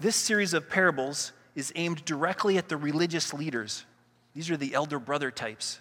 This 0.00 0.16
series 0.16 0.54
of 0.54 0.68
parables 0.68 1.32
is 1.54 1.72
aimed 1.76 2.04
directly 2.04 2.58
at 2.58 2.68
the 2.68 2.76
religious 2.76 3.32
leaders. 3.32 3.84
These 4.34 4.50
are 4.50 4.56
the 4.56 4.74
elder 4.74 4.98
brother 4.98 5.30
types. 5.30 5.80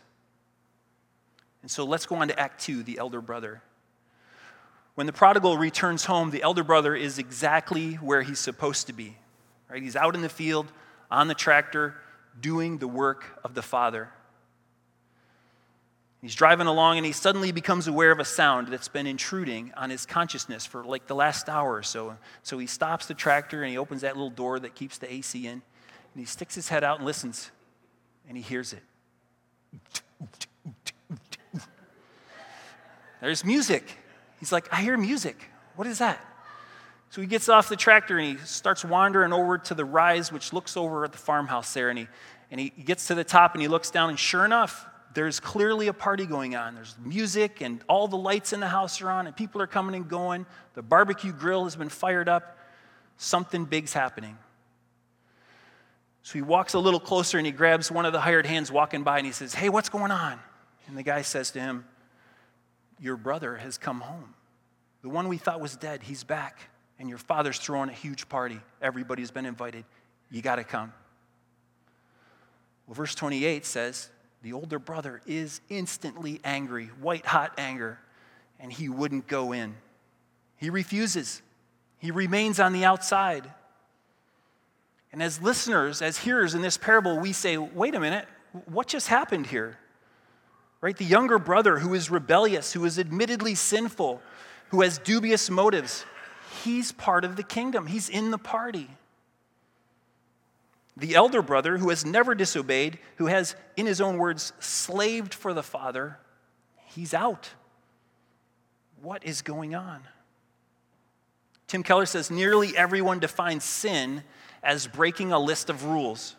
And 1.62 1.71
so 1.71 1.83
let's 1.83 2.05
go 2.05 2.15
on 2.17 2.27
to 2.27 2.39
Act 2.39 2.62
2, 2.62 2.83
the 2.83 3.00
elder 3.00 3.21
brother. 3.21 3.62
When 4.95 5.07
the 5.07 5.13
prodigal 5.13 5.57
returns 5.57 6.05
home, 6.05 6.29
the 6.29 6.43
elder 6.43 6.63
brother 6.63 6.95
is 6.95 7.17
exactly 7.17 7.95
where 7.95 8.21
he's 8.21 8.39
supposed 8.39 8.88
to 8.88 8.93
be. 8.93 9.17
Right? 9.73 9.81
He's 9.81 9.95
out 9.95 10.13
in 10.13 10.21
the 10.21 10.29
field, 10.29 10.71
on 11.09 11.27
the 11.27 11.33
tractor, 11.33 11.95
doing 12.39 12.77
the 12.77 12.87
work 12.87 13.39
of 13.43 13.55
the 13.55 13.63
father. 13.63 14.11
He's 16.21 16.35
driving 16.35 16.67
along 16.67 16.97
and 16.97 17.05
he 17.07 17.11
suddenly 17.11 17.51
becomes 17.51 17.87
aware 17.87 18.11
of 18.11 18.19
a 18.19 18.25
sound 18.25 18.67
that's 18.67 18.87
been 18.87 19.07
intruding 19.07 19.73
on 19.75 19.89
his 19.89 20.05
consciousness 20.05 20.63
for 20.63 20.83
like 20.83 21.07
the 21.07 21.15
last 21.15 21.49
hour 21.49 21.73
or 21.73 21.81
so. 21.81 22.15
So 22.43 22.59
he 22.59 22.67
stops 22.67 23.07
the 23.07 23.15
tractor 23.15 23.63
and 23.63 23.71
he 23.71 23.79
opens 23.79 24.01
that 24.01 24.15
little 24.15 24.29
door 24.29 24.59
that 24.59 24.75
keeps 24.75 24.99
the 24.99 25.11
AC 25.11 25.47
in. 25.47 25.53
And 25.53 25.61
he 26.15 26.25
sticks 26.25 26.53
his 26.53 26.69
head 26.69 26.83
out 26.83 26.97
and 26.97 27.05
listens. 27.07 27.49
And 28.27 28.37
he 28.37 28.43
hears 28.43 28.73
it. 28.73 28.83
There's 33.21 33.43
music. 33.43 33.97
He's 34.39 34.51
like, 34.51 34.71
I 34.71 34.83
hear 34.83 34.97
music. 34.99 35.49
What 35.75 35.87
is 35.87 35.97
that? 35.97 36.23
So 37.13 37.22
he 37.22 37.27
gets 37.27 37.48
off 37.48 37.70
the 37.70 37.75
tractor 37.75 38.17
and 38.17 38.39
he 38.39 38.43
starts 38.43 38.84
wandering 38.84 39.34
over 39.34 39.60
to 39.60 39.75
the 39.75 39.86
rise, 39.86 40.32
which 40.32 40.51
looks 40.51 40.75
over 40.75 41.05
at 41.05 41.12
the 41.12 41.20
farmhouse 41.20 41.72
there. 41.72 41.91
And 41.91 42.00
he, 42.00 42.08
and 42.50 42.60
he 42.60 42.70
gets 42.70 43.05
to 43.10 43.13
the 43.13 43.24
top 43.24 43.53
and 43.53 43.62
he 43.62 43.67
looks 43.67 43.91
down, 43.91 44.10
and 44.10 44.17
sure 44.17 44.43
enough, 44.43 44.88
there's 45.13 45.39
clearly 45.39 45.89
a 45.89 45.93
party 45.93 46.25
going 46.25 46.55
on. 46.55 46.74
There's 46.74 46.96
music, 47.05 47.62
and 47.62 47.84
all 47.88 48.08
the 48.08 48.17
lights 48.17 48.51
in 48.51 48.62
the 48.62 48.67
house 48.67 49.00
are 49.00 49.12
on, 49.12 49.27
and 49.27 49.36
people 49.36 49.62
are 49.62 49.67
coming 49.67 49.93
and 49.93 50.10
going. 50.10 50.48
The 50.74 50.82
barbecue 50.82 51.32
grill 51.32 51.65
has 51.65 51.75
been 51.75 51.89
fired 51.89 52.27
up. 52.27 52.58
Something 53.17 53.65
big's 53.65 53.93
happening. 53.93 54.36
So 56.24 56.34
he 56.34 56.41
walks 56.41 56.74
a 56.74 56.79
little 56.79 57.00
closer 57.00 57.38
and 57.38 57.46
he 57.46 57.51
grabs 57.51 57.91
one 57.91 58.08
of 58.08 58.13
the 58.13 58.22
hired 58.22 58.48
hands 58.48 58.72
walking 58.72 59.03
by 59.03 59.20
and 59.20 59.27
he 59.27 59.34
says, 59.34 59.53
Hey, 59.53 59.70
what's 59.70 59.89
going 59.89 60.10
on? 60.10 60.39
And 60.88 60.98
the 60.98 61.03
guy 61.03 61.22
says 61.22 61.51
to 61.51 61.60
him, 61.60 61.86
Your 63.00 63.17
brother 63.17 63.58
has 63.58 63.77
come 63.77 64.00
home. 64.00 64.34
The 65.03 65.10
one 65.10 65.27
we 65.27 65.38
thought 65.38 65.62
was 65.62 65.75
dead, 65.75 66.01
he's 66.01 66.24
back. 66.24 66.72
And 67.00 67.09
your 67.09 67.17
father's 67.17 67.57
throwing 67.57 67.89
a 67.89 67.93
huge 67.93 68.29
party. 68.29 68.59
Everybody's 68.81 69.31
been 69.31 69.45
invited. 69.45 69.85
You 70.31 70.41
got 70.41 70.55
to 70.55 70.63
come. 70.63 70.93
Well, 72.88 72.95
verse 72.95 73.15
28 73.15 73.65
says, 73.65 74.09
the 74.41 74.53
older 74.53 74.77
brother 74.77 75.21
is 75.25 75.62
instantly 75.69 76.41
angry, 76.43 76.88
white 77.00 77.25
hot 77.25 77.53
anger, 77.57 78.00
and 78.59 78.71
he 78.71 78.89
wouldn't 78.89 79.27
go 79.27 79.53
in. 79.53 79.75
He 80.57 80.69
refuses, 80.69 81.41
he 81.97 82.12
remains 82.12 82.59
on 82.59 82.73
the 82.73 82.83
outside. 82.83 83.50
And 85.13 85.23
as 85.23 85.41
listeners, 85.41 86.01
as 86.01 86.17
hearers 86.17 86.55
in 86.55 86.62
this 86.62 86.77
parable, 86.77 87.19
we 87.19 87.33
say, 87.33 87.57
wait 87.57 87.95
a 87.95 88.00
minute, 88.00 88.27
what 88.65 88.88
just 88.88 89.07
happened 89.07 89.47
here? 89.47 89.77
Right? 90.81 90.97
The 90.97 91.05
younger 91.05 91.39
brother 91.39 91.79
who 91.79 91.93
is 91.93 92.12
rebellious, 92.12 92.73
who 92.73 92.83
is 92.83 93.00
admittedly 93.00 93.55
sinful, 93.55 94.21
who 94.69 94.81
has 94.81 94.97
dubious 94.97 95.50
motives, 95.50 96.03
he's 96.63 96.91
part 96.91 97.24
of 97.25 97.36
the 97.36 97.43
kingdom, 97.43 97.88
he's 97.88 98.10
in 98.10 98.31
the 98.31 98.38
party. 98.38 98.89
The 100.95 101.15
elder 101.15 101.41
brother, 101.41 101.77
who 101.77 101.89
has 101.89 102.05
never 102.05 102.36
disobeyed, 102.36 103.00
who 103.15 103.25
has, 103.25 103.55
in 103.75 103.88
his 103.88 104.00
own 104.00 104.17
words, 104.17 104.53
slaved 104.60 105.33
for 105.33 105.53
the 105.53 105.63
father, 105.63 106.19
he's 106.86 107.13
out. 107.13 107.50
What 109.01 109.25
is 109.25 109.41
going 109.41 109.74
on? 109.74 110.01
Tim 111.67 111.81
Keller 111.81 112.05
says 112.05 112.29
nearly 112.29 112.77
everyone 112.77 113.17
defines 113.17 113.63
sin 113.63 114.24
as 114.62 114.86
breaking 114.86 115.31
a 115.31 115.39
list 115.39 115.69
of 115.72 115.86
rules. 115.86 116.36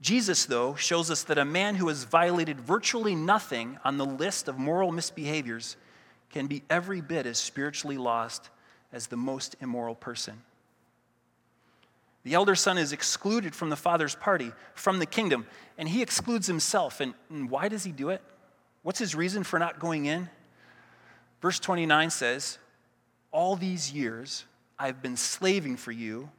Jesus, 0.00 0.46
though, 0.46 0.74
shows 0.74 1.10
us 1.10 1.22
that 1.24 1.38
a 1.38 1.44
man 1.44 1.76
who 1.76 1.88
has 1.88 2.04
violated 2.04 2.60
virtually 2.60 3.14
nothing 3.14 3.78
on 3.84 3.96
the 3.96 4.04
list 4.04 4.48
of 4.48 4.58
moral 4.58 4.92
misbehaviors 4.92 5.76
can 6.30 6.46
be 6.46 6.62
every 6.68 7.00
bit 7.00 7.26
as 7.26 7.38
spiritually 7.38 7.96
lost 7.96 8.50
as 8.92 9.06
the 9.06 9.16
most 9.16 9.56
immoral 9.60 9.94
person. 9.94 10.42
The 12.24 12.34
elder 12.34 12.54
son 12.54 12.78
is 12.78 12.92
excluded 12.92 13.54
from 13.54 13.70
the 13.70 13.76
father's 13.76 14.14
party, 14.14 14.52
from 14.74 14.98
the 14.98 15.06
kingdom, 15.06 15.46
and 15.76 15.88
he 15.88 16.02
excludes 16.02 16.46
himself. 16.46 17.00
And, 17.00 17.14
and 17.30 17.48
why 17.48 17.68
does 17.68 17.84
he 17.84 17.92
do 17.92 18.10
it? 18.10 18.20
What's 18.82 18.98
his 18.98 19.14
reason 19.14 19.44
for 19.44 19.58
not 19.58 19.78
going 19.78 20.06
in? 20.06 20.28
Verse 21.40 21.58
29 21.58 22.10
says, 22.10 22.58
All 23.30 23.56
these 23.56 23.92
years 23.92 24.44
I've 24.78 25.02
been 25.02 25.16
slaving 25.16 25.76
for 25.76 25.92
you, 25.92 26.30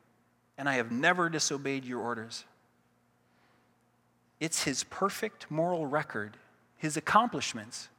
and 0.58 0.68
I 0.68 0.76
have 0.76 0.92
never 0.92 1.30
disobeyed 1.30 1.86
your 1.86 2.00
orders. 2.00 2.46
It's 4.40 4.64
his 4.64 4.84
perfect 4.86 5.50
moral 5.50 5.86
record, 5.86 6.38
his 6.78 6.98
accomplishments. 6.98 7.90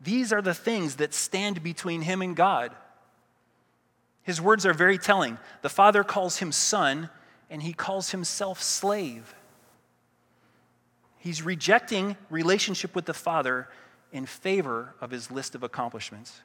These 0.00 0.32
are 0.32 0.42
the 0.42 0.54
things 0.54 0.96
that 0.96 1.14
stand 1.14 1.62
between 1.62 2.02
him 2.02 2.22
and 2.22 2.36
God. 2.36 2.74
His 4.30 4.40
words 4.40 4.64
are 4.64 4.72
very 4.72 4.96
telling. 4.96 5.38
The 5.62 5.68
Father 5.68 6.04
calls 6.04 6.36
him 6.36 6.52
son, 6.52 7.10
and 7.50 7.64
he 7.64 7.72
calls 7.72 8.10
himself 8.10 8.62
slave. 8.62 9.34
He's 11.18 11.42
rejecting 11.42 12.16
relationship 12.30 12.94
with 12.94 13.06
the 13.06 13.12
Father 13.12 13.66
in 14.12 14.26
favor 14.26 14.94
of 15.00 15.10
his 15.10 15.32
list 15.32 15.56
of 15.56 15.64
accomplishments. 15.64 16.42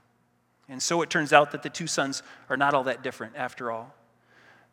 And 0.67 0.81
so 0.81 1.03
it 1.03 1.11
turns 1.11 1.31
out 1.31 1.51
that 1.51 1.61
the 1.61 1.69
two 1.69 1.85
sons 1.85 2.23
are 2.49 2.57
not 2.57 2.73
all 2.73 2.85
that 2.85 3.03
different 3.03 3.35
after 3.35 3.69
all. 3.69 3.93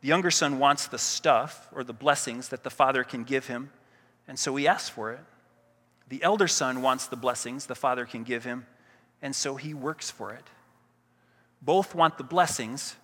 The 0.01 0.09
younger 0.09 0.31
son 0.31 0.59
wants 0.59 0.87
the 0.87 0.97
stuff 0.97 1.69
or 1.71 1.85
the 1.85 1.93
blessings 1.93 2.49
that 2.49 2.65
the 2.65 2.71
father 2.71 3.05
can 3.05 3.25
give 3.25 3.47
him, 3.47 3.73
and 4.27 4.39
so 4.39 4.57
he 4.57 4.67
asks 4.67 4.89
for 4.89 5.13
it. 5.13 5.21
The 6.09 6.23
elder 6.23 6.49
son 6.49 6.81
wants 6.81 7.09
the 7.09 7.17
blessings 7.17 7.67
the 7.67 7.75
father 7.75 8.07
can 8.07 8.23
give 8.23 8.45
him, 8.45 8.65
and 9.21 9.37
so 9.37 9.57
he 9.57 9.75
works 9.75 10.11
for 10.11 10.33
it. 10.33 10.45
Both 11.61 11.95
want 11.95 12.17
the 12.17 12.25
blessings 12.25 12.97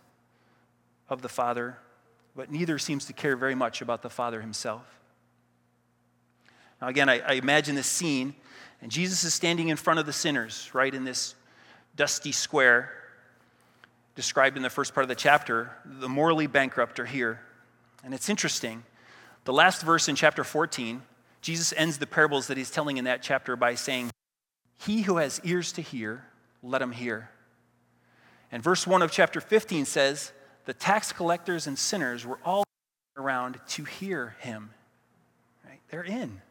of 1.08 1.22
the 1.22 1.28
father, 1.28 1.78
but 2.36 2.50
neither 2.50 2.78
seems 2.78 3.06
to 3.06 3.12
care 3.12 3.36
very 3.36 3.54
much 3.54 3.80
about 3.80 4.02
the 4.02 4.10
Father 4.10 4.40
himself. 4.40 4.84
Now, 6.80 6.88
again, 6.88 7.08
I, 7.08 7.20
I 7.20 7.32
imagine 7.32 7.74
this 7.74 7.86
scene, 7.86 8.34
and 8.80 8.90
Jesus 8.90 9.24
is 9.24 9.34
standing 9.34 9.68
in 9.68 9.76
front 9.76 9.98
of 9.98 10.06
the 10.06 10.12
sinners, 10.12 10.70
right, 10.72 10.94
in 10.94 11.04
this 11.04 11.34
dusty 11.96 12.32
square 12.32 12.92
described 14.14 14.56
in 14.56 14.64
the 14.64 14.70
first 14.70 14.94
part 14.94 15.04
of 15.04 15.08
the 15.08 15.14
chapter. 15.14 15.70
The 15.84 16.08
morally 16.08 16.48
bankrupt 16.48 16.98
are 16.98 17.06
here. 17.06 17.40
And 18.02 18.12
it's 18.12 18.28
interesting. 18.28 18.82
The 19.44 19.52
last 19.52 19.82
verse 19.82 20.08
in 20.08 20.16
chapter 20.16 20.42
14, 20.42 21.02
Jesus 21.40 21.72
ends 21.76 21.98
the 21.98 22.06
parables 22.06 22.48
that 22.48 22.56
he's 22.56 22.70
telling 22.70 22.96
in 22.96 23.04
that 23.04 23.22
chapter 23.22 23.54
by 23.54 23.76
saying, 23.76 24.10
He 24.76 25.02
who 25.02 25.18
has 25.18 25.40
ears 25.44 25.70
to 25.72 25.82
hear, 25.82 26.24
let 26.64 26.82
him 26.82 26.90
hear. 26.90 27.30
And 28.50 28.60
verse 28.60 28.88
1 28.88 29.02
of 29.02 29.12
chapter 29.12 29.40
15 29.40 29.84
says, 29.84 30.32
the 30.68 30.74
tax 30.74 31.12
collectors 31.12 31.66
and 31.66 31.78
sinners 31.78 32.26
were 32.26 32.38
all 32.44 32.62
around 33.16 33.58
to 33.68 33.84
hear 33.84 34.36
him. 34.40 34.68
Right? 35.66 35.80
They're 35.88 36.04
in. 36.04 36.42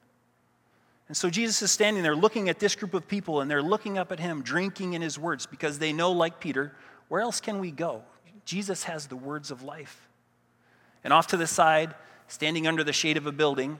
And 1.07 1.15
so 1.15 1.29
Jesus 1.29 1.61
is 1.61 1.69
standing 1.69 2.01
there 2.01 2.15
looking 2.15 2.49
at 2.49 2.57
this 2.57 2.75
group 2.75 2.95
of 2.95 3.07
people, 3.07 3.41
and 3.41 3.51
they're 3.51 3.61
looking 3.61 3.99
up 3.99 4.11
at 4.11 4.19
him, 4.19 4.41
drinking 4.41 4.93
in 4.93 5.03
his 5.03 5.19
words, 5.19 5.45
because 5.45 5.77
they 5.77 5.93
know, 5.93 6.11
like 6.11 6.39
Peter, 6.39 6.75
where 7.09 7.21
else 7.21 7.39
can 7.39 7.59
we 7.59 7.69
go? 7.69 8.01
Jesus 8.43 8.85
has 8.85 9.05
the 9.05 9.15
words 9.15 9.51
of 9.51 9.61
life. 9.61 10.09
And 11.03 11.13
off 11.13 11.27
to 11.27 11.37
the 11.37 11.45
side, 11.45 11.93
standing 12.27 12.65
under 12.65 12.83
the 12.83 12.93
shade 12.93 13.17
of 13.17 13.27
a 13.27 13.31
building, 13.31 13.77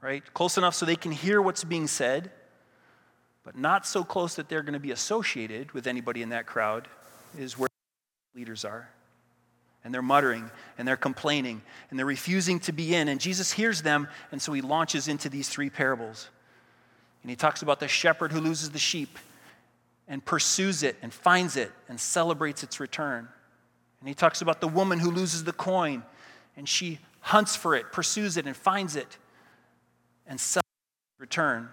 right, 0.00 0.24
close 0.34 0.58
enough 0.58 0.74
so 0.74 0.84
they 0.84 0.96
can 0.96 1.12
hear 1.12 1.40
what's 1.40 1.62
being 1.62 1.86
said, 1.86 2.32
but 3.44 3.56
not 3.56 3.86
so 3.86 4.02
close 4.02 4.34
that 4.34 4.48
they're 4.48 4.62
going 4.62 4.74
to 4.74 4.80
be 4.80 4.90
associated 4.90 5.70
with 5.70 5.86
anybody 5.86 6.20
in 6.20 6.30
that 6.30 6.46
crowd, 6.46 6.88
is 7.38 7.56
where 7.56 7.68
the 8.34 8.40
leaders 8.40 8.64
are 8.64 8.88
and 9.86 9.94
they're 9.94 10.02
muttering 10.02 10.50
and 10.78 10.86
they're 10.86 10.96
complaining 10.96 11.62
and 11.88 11.98
they're 11.98 12.04
refusing 12.04 12.58
to 12.58 12.72
be 12.72 12.92
in. 12.92 13.06
And 13.06 13.20
Jesus 13.20 13.52
hears 13.52 13.82
them, 13.82 14.08
and 14.32 14.42
so 14.42 14.52
he 14.52 14.60
launches 14.60 15.06
into 15.06 15.28
these 15.28 15.48
three 15.48 15.70
parables. 15.70 16.28
And 17.22 17.30
he 17.30 17.36
talks 17.36 17.62
about 17.62 17.78
the 17.78 17.86
shepherd 17.86 18.32
who 18.32 18.40
loses 18.40 18.70
the 18.70 18.80
sheep 18.80 19.16
and 20.08 20.24
pursues 20.24 20.82
it 20.82 20.96
and 21.02 21.14
finds 21.14 21.56
it 21.56 21.70
and 21.88 22.00
celebrates 22.00 22.64
its 22.64 22.80
return. 22.80 23.28
And 24.00 24.08
he 24.08 24.14
talks 24.14 24.42
about 24.42 24.60
the 24.60 24.66
woman 24.66 24.98
who 24.98 25.12
loses 25.12 25.44
the 25.44 25.52
coin 25.52 26.02
and 26.56 26.68
she 26.68 26.98
hunts 27.20 27.54
for 27.54 27.76
it, 27.76 27.92
pursues 27.92 28.36
it, 28.36 28.44
and 28.44 28.56
finds 28.56 28.96
it 28.96 29.18
and 30.26 30.40
celebrates 30.40 30.66
its 31.14 31.20
return. 31.20 31.68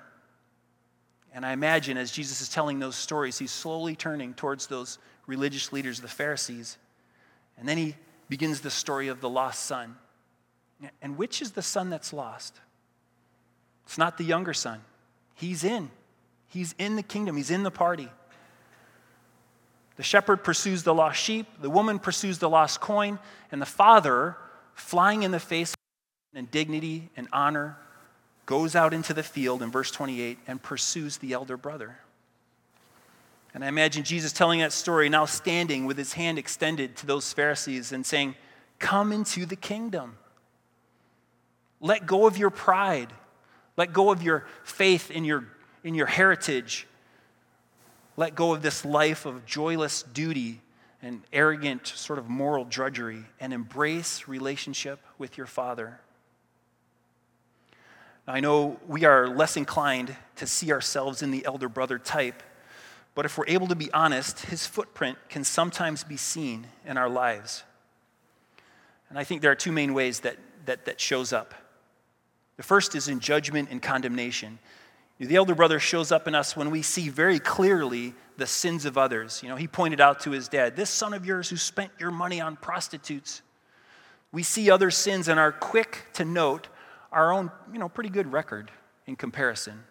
And 1.34 1.44
I 1.44 1.54
imagine 1.54 1.98
as 1.98 2.12
Jesus 2.12 2.42
is 2.42 2.50
telling 2.50 2.78
those 2.78 2.96
stories, 2.96 3.40
he's 3.40 3.50
slowly 3.50 3.96
turning 3.96 4.36
towards 4.36 4.68
those 4.68 5.00
religious 5.26 5.74
leaders, 5.74 6.00
the 6.00 6.08
Pharisees, 6.08 6.78
and 7.58 7.68
then 7.68 7.78
he 7.78 7.96
begins 8.30 8.62
the 8.62 8.72
story 8.72 9.08
of 9.08 9.22
the 9.22 9.30
lost 9.30 9.64
son. 9.64 9.96
And 11.02 11.18
which 11.18 11.42
is 11.42 11.52
the 11.52 11.62
son 11.62 11.90
that's 11.90 12.12
lost? 12.12 12.60
It's 13.86 13.98
not 13.98 14.18
the 14.18 14.24
younger 14.24 14.54
son. 14.54 14.82
He's 15.36 15.64
in. 15.64 15.90
He's 16.48 16.76
in 16.78 16.96
the 16.96 17.04
kingdom, 17.04 17.36
he's 17.36 17.50
in 17.50 17.64
the 17.64 17.72
party. 17.72 18.10
The 19.96 20.04
shepherd 20.04 20.44
pursues 20.44 20.84
the 20.84 20.94
lost 20.94 21.20
sheep, 21.20 21.48
the 21.62 21.70
woman 21.70 22.00
pursues 22.00 22.40
the 22.40 22.50
lost 22.50 22.80
coin, 22.80 23.20
and 23.52 23.62
the 23.62 23.66
father, 23.66 24.38
flying 24.74 25.24
in 25.24 25.32
the 25.32 25.40
face 25.40 25.74
and 26.34 26.50
dignity 26.50 27.10
and 27.16 27.28
honor, 27.32 27.78
goes 28.46 28.76
out 28.76 28.94
into 28.94 29.14
the 29.14 29.24
field 29.24 29.62
in 29.62 29.72
verse 29.72 29.90
28 29.92 30.38
and 30.48 30.62
pursues 30.62 31.18
the 31.18 31.34
elder 31.34 31.58
brother. 31.58 31.98
And 33.54 33.64
I 33.64 33.68
imagine 33.68 34.04
Jesus 34.04 34.34
telling 34.34 34.60
that 34.62 34.74
story, 34.74 35.10
now 35.10 35.26
standing 35.26 35.86
with 35.86 35.98
his 35.98 36.14
hand 36.14 36.40
extended 36.40 36.96
to 36.98 37.06
those 37.06 37.32
Pharisees 37.34 37.92
and 37.92 38.06
saying, 38.06 38.36
Come 38.80 39.12
into 39.12 39.46
the 39.46 39.56
kingdom. 39.56 40.18
Let 41.80 42.06
go 42.06 42.26
of 42.26 42.38
your 42.38 42.50
pride. 42.50 43.14
Let 43.78 43.94
go 43.94 44.12
of 44.12 44.24
your 44.24 44.46
faith 44.64 45.12
in 45.12 45.24
your, 45.24 45.46
in 45.84 45.96
your 45.96 46.08
heritage. 46.08 46.88
Let 48.18 48.36
go 48.36 48.54
of 48.54 48.62
this 48.62 48.86
life 48.86 49.26
of 49.26 49.46
joyless 49.46 50.04
duty 50.04 50.62
and 51.02 51.22
arrogant 51.32 51.88
sort 51.88 52.20
of 52.20 52.30
moral 52.30 52.66
drudgery 52.66 53.24
and 53.40 53.54
embrace 53.54 54.28
relationship 54.28 55.00
with 55.18 55.38
your 55.38 55.48
Father. 55.48 56.00
I 58.26 58.40
know 58.40 58.80
we 58.88 59.04
are 59.04 59.28
less 59.28 59.58
inclined 59.58 60.16
to 60.38 60.48
see 60.48 60.72
ourselves 60.72 61.22
in 61.22 61.32
the 61.32 61.46
elder 61.46 61.68
brother 61.68 62.00
type 62.00 62.42
but 63.16 63.26
if 63.26 63.38
we're 63.38 63.48
able 63.48 63.68
to 63.68 63.76
be 63.76 63.92
honest, 63.94 64.42
his 64.48 64.66
footprint 64.66 65.18
can 65.30 65.44
sometimes 65.44 66.04
be 66.04 66.18
seen 66.18 66.68
in 66.86 66.98
our 66.98 67.10
lives. 67.10 67.64
And 69.10 69.20
I 69.20 69.24
think 69.24 69.42
there 69.42 69.52
are 69.52 69.56
two 69.56 69.72
main 69.72 69.94
ways 69.94 70.22
that 70.22 70.38
that, 70.66 70.86
that 70.86 71.00
shows 71.00 71.34
up. 71.34 71.54
The 72.58 72.64
first 72.64 72.96
is 72.96 73.08
in 73.08 73.20
judgment 73.20 73.70
and 73.72 73.82
condemnation. 73.82 74.60
The 75.20 75.36
elder 75.36 75.56
brother 75.56 75.80
shows 75.80 76.12
up 76.12 76.28
in 76.28 76.36
us 76.36 76.56
when 76.56 76.72
we 76.72 76.82
see 76.82 77.10
very 77.10 77.40
clearly 77.40 78.14
the 78.38 78.48
sins 78.48 78.86
of 78.86 78.98
others. 78.98 79.42
You 79.44 79.50
know, 79.50 79.56
he 79.56 79.68
pointed 79.68 80.02
out 80.02 80.22
to 80.22 80.32
his 80.32 80.48
dad, 80.48 80.76
This 80.76 80.90
son 80.90 81.14
of 81.14 81.26
yours 81.26 81.50
who 81.50 81.58
spent 81.58 81.92
your 82.00 82.12
money 82.12 82.42
on 82.42 82.56
prostitutes. 82.56 83.42
We 84.32 84.44
see 84.44 84.70
other 84.70 84.90
sins 84.92 85.28
and 85.28 85.40
are 85.40 85.52
quick 85.52 86.08
to 86.14 86.26
note 86.26 86.68
our 87.12 87.32
own, 87.32 87.52
you 87.72 87.80
know, 87.80 87.90
pretty 87.90 88.10
good 88.10 88.34
record 88.34 88.72
in 89.06 89.16
comparison. 89.16 89.84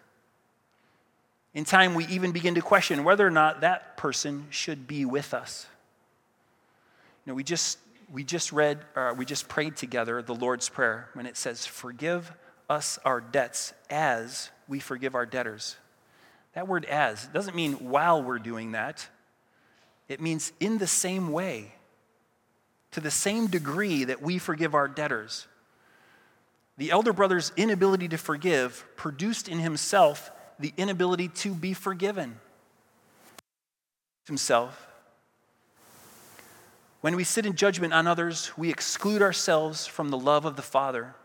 In 1.53 1.65
time, 1.65 1.93
we 1.93 2.05
even 2.07 2.31
begin 2.31 2.55
to 2.55 2.61
question 2.61 3.03
whether 3.03 3.25
or 3.25 3.31
not 3.31 3.61
that 3.61 3.95
person 3.95 4.47
should 4.49 4.87
be 4.87 5.05
with 5.05 5.33
us. 5.33 5.67
You 7.25 7.31
know, 7.31 7.35
we 7.35 7.43
just, 7.43 7.77
we 8.11 8.23
just 8.23 8.51
read, 8.51 8.79
or 8.95 9.13
we 9.13 9.25
just 9.25 9.47
prayed 9.47 9.77
together 9.77 10.21
the 10.21 10.35
Lord's 10.35 10.67
Prayer 10.67 11.09
when 11.13 11.25
it 11.25 11.37
says, 11.37 11.65
Forgive 11.65 12.31
us 12.69 12.97
our 13.05 13.21
debts 13.21 13.73
as 13.89 14.49
we 14.67 14.79
forgive 14.79 15.15
our 15.15 15.25
debtors. 15.25 15.77
That 16.53 16.67
word 16.67 16.85
as 16.85 17.27
doesn't 17.27 17.55
mean 17.55 17.73
while 17.73 18.21
we're 18.21 18.39
doing 18.39 18.71
that, 18.71 19.07
it 20.07 20.19
means 20.21 20.51
in 20.59 20.79
the 20.79 20.87
same 20.87 21.31
way, 21.31 21.73
to 22.91 22.99
the 22.99 23.11
same 23.11 23.47
degree 23.47 24.03
that 24.03 24.21
we 24.21 24.37
forgive 24.37 24.75
our 24.75 24.87
debtors. 24.87 25.47
The 26.77 26.91
elder 26.91 27.13
brother's 27.13 27.51
inability 27.55 28.07
to 28.09 28.17
forgive 28.17 28.85
produced 28.95 29.47
in 29.47 29.59
himself 29.59 30.31
the 30.59 30.73
inability 30.77 31.29
to 31.29 31.53
be 31.53 31.73
forgiven 31.73 32.39
himself. 34.25 34.87
When 37.01 37.15
we 37.15 37.25
sit 37.25 37.45
in 37.45 37.55
judgment 37.55 37.93
on 37.93 38.07
others, 38.07 38.57
we 38.57 38.69
exclude 38.69 39.21
ourselves 39.21 39.85
from 39.85 40.09
the 40.09 40.17
love 40.17 40.45
of 40.45 40.55
the 40.55 40.61
Father. 40.61 41.15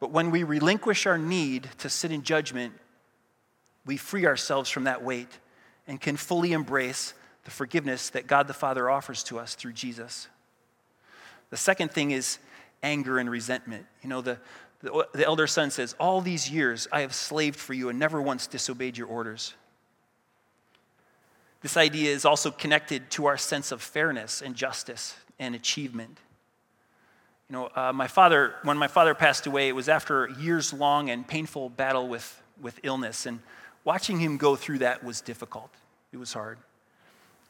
But 0.00 0.10
when 0.10 0.30
we 0.30 0.42
relinquish 0.42 1.06
our 1.06 1.16
need 1.16 1.70
to 1.78 1.88
sit 1.88 2.12
in 2.12 2.22
judgment, 2.22 2.74
we 3.86 3.96
free 3.96 4.26
ourselves 4.26 4.68
from 4.68 4.84
that 4.84 5.02
weight 5.02 5.30
and 5.86 6.00
can 6.00 6.16
fully 6.16 6.52
embrace 6.52 7.14
the 7.44 7.50
forgiveness 7.50 8.10
that 8.10 8.26
God 8.26 8.48
the 8.48 8.54
Father 8.54 8.90
offers 8.90 9.22
to 9.24 9.38
us 9.38 9.54
through 9.54 9.72
Jesus. 9.72 10.28
The 11.50 11.56
second 11.56 11.92
thing 11.92 12.10
is 12.10 12.38
anger 12.82 13.18
and 13.18 13.30
resentment. 13.30 13.86
You 14.02 14.08
know, 14.08 14.20
the, 14.20 14.38
the, 14.80 15.24
elder 15.24 15.46
son 15.46 15.70
says, 15.70 15.94
All 15.98 16.20
these 16.20 16.50
years 16.50 16.86
I 16.92 17.00
have 17.00 17.14
slaved 17.14 17.56
for 17.56 17.74
you 17.74 17.88
and 17.88 17.98
never 17.98 18.20
once 18.20 18.46
disobeyed 18.46 18.96
your 18.96 19.08
orders. 19.08 19.54
This 21.62 21.76
idea 21.76 22.12
is 22.12 22.24
also 22.24 22.50
connected 22.50 23.10
to 23.12 23.26
our 23.26 23.36
sense 23.36 23.72
of 23.72 23.82
fairness 23.82 24.42
and 24.42 24.54
justice 24.54 25.16
and 25.38 25.54
achievement. 25.54 26.18
You 27.48 27.54
know, 27.54 27.70
uh, 27.74 27.92
my 27.92 28.06
father, 28.06 28.54
when 28.62 28.76
my 28.76 28.88
father 28.88 29.14
passed 29.14 29.46
away, 29.46 29.68
it 29.68 29.74
was 29.74 29.88
after 29.88 30.26
a 30.26 30.34
years 30.34 30.72
long 30.72 31.10
and 31.10 31.26
painful 31.26 31.70
battle 31.70 32.08
with, 32.08 32.42
with 32.60 32.78
illness. 32.82 33.26
And 33.26 33.40
watching 33.84 34.18
him 34.18 34.36
go 34.36 34.56
through 34.56 34.78
that 34.78 35.02
was 35.02 35.20
difficult. 35.20 35.70
It 36.12 36.18
was 36.18 36.32
hard. 36.32 36.58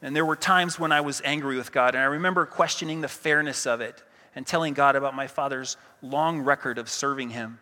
And 0.01 0.15
there 0.15 0.25
were 0.25 0.35
times 0.35 0.79
when 0.79 0.91
I 0.91 1.01
was 1.01 1.21
angry 1.25 1.57
with 1.57 1.71
God, 1.71 1.95
and 1.95 2.03
I 2.03 2.07
remember 2.07 2.45
questioning 2.45 3.01
the 3.01 3.07
fairness 3.07 3.65
of 3.65 3.81
it 3.81 4.03
and 4.37 4.45
telling 4.45 4.75
God 4.75 4.95
about 4.95 5.15
my 5.15 5.25
father's 5.25 5.77
long 6.03 6.41
record 6.41 6.77
of 6.77 6.91
serving 6.91 7.31
him. 7.31 7.57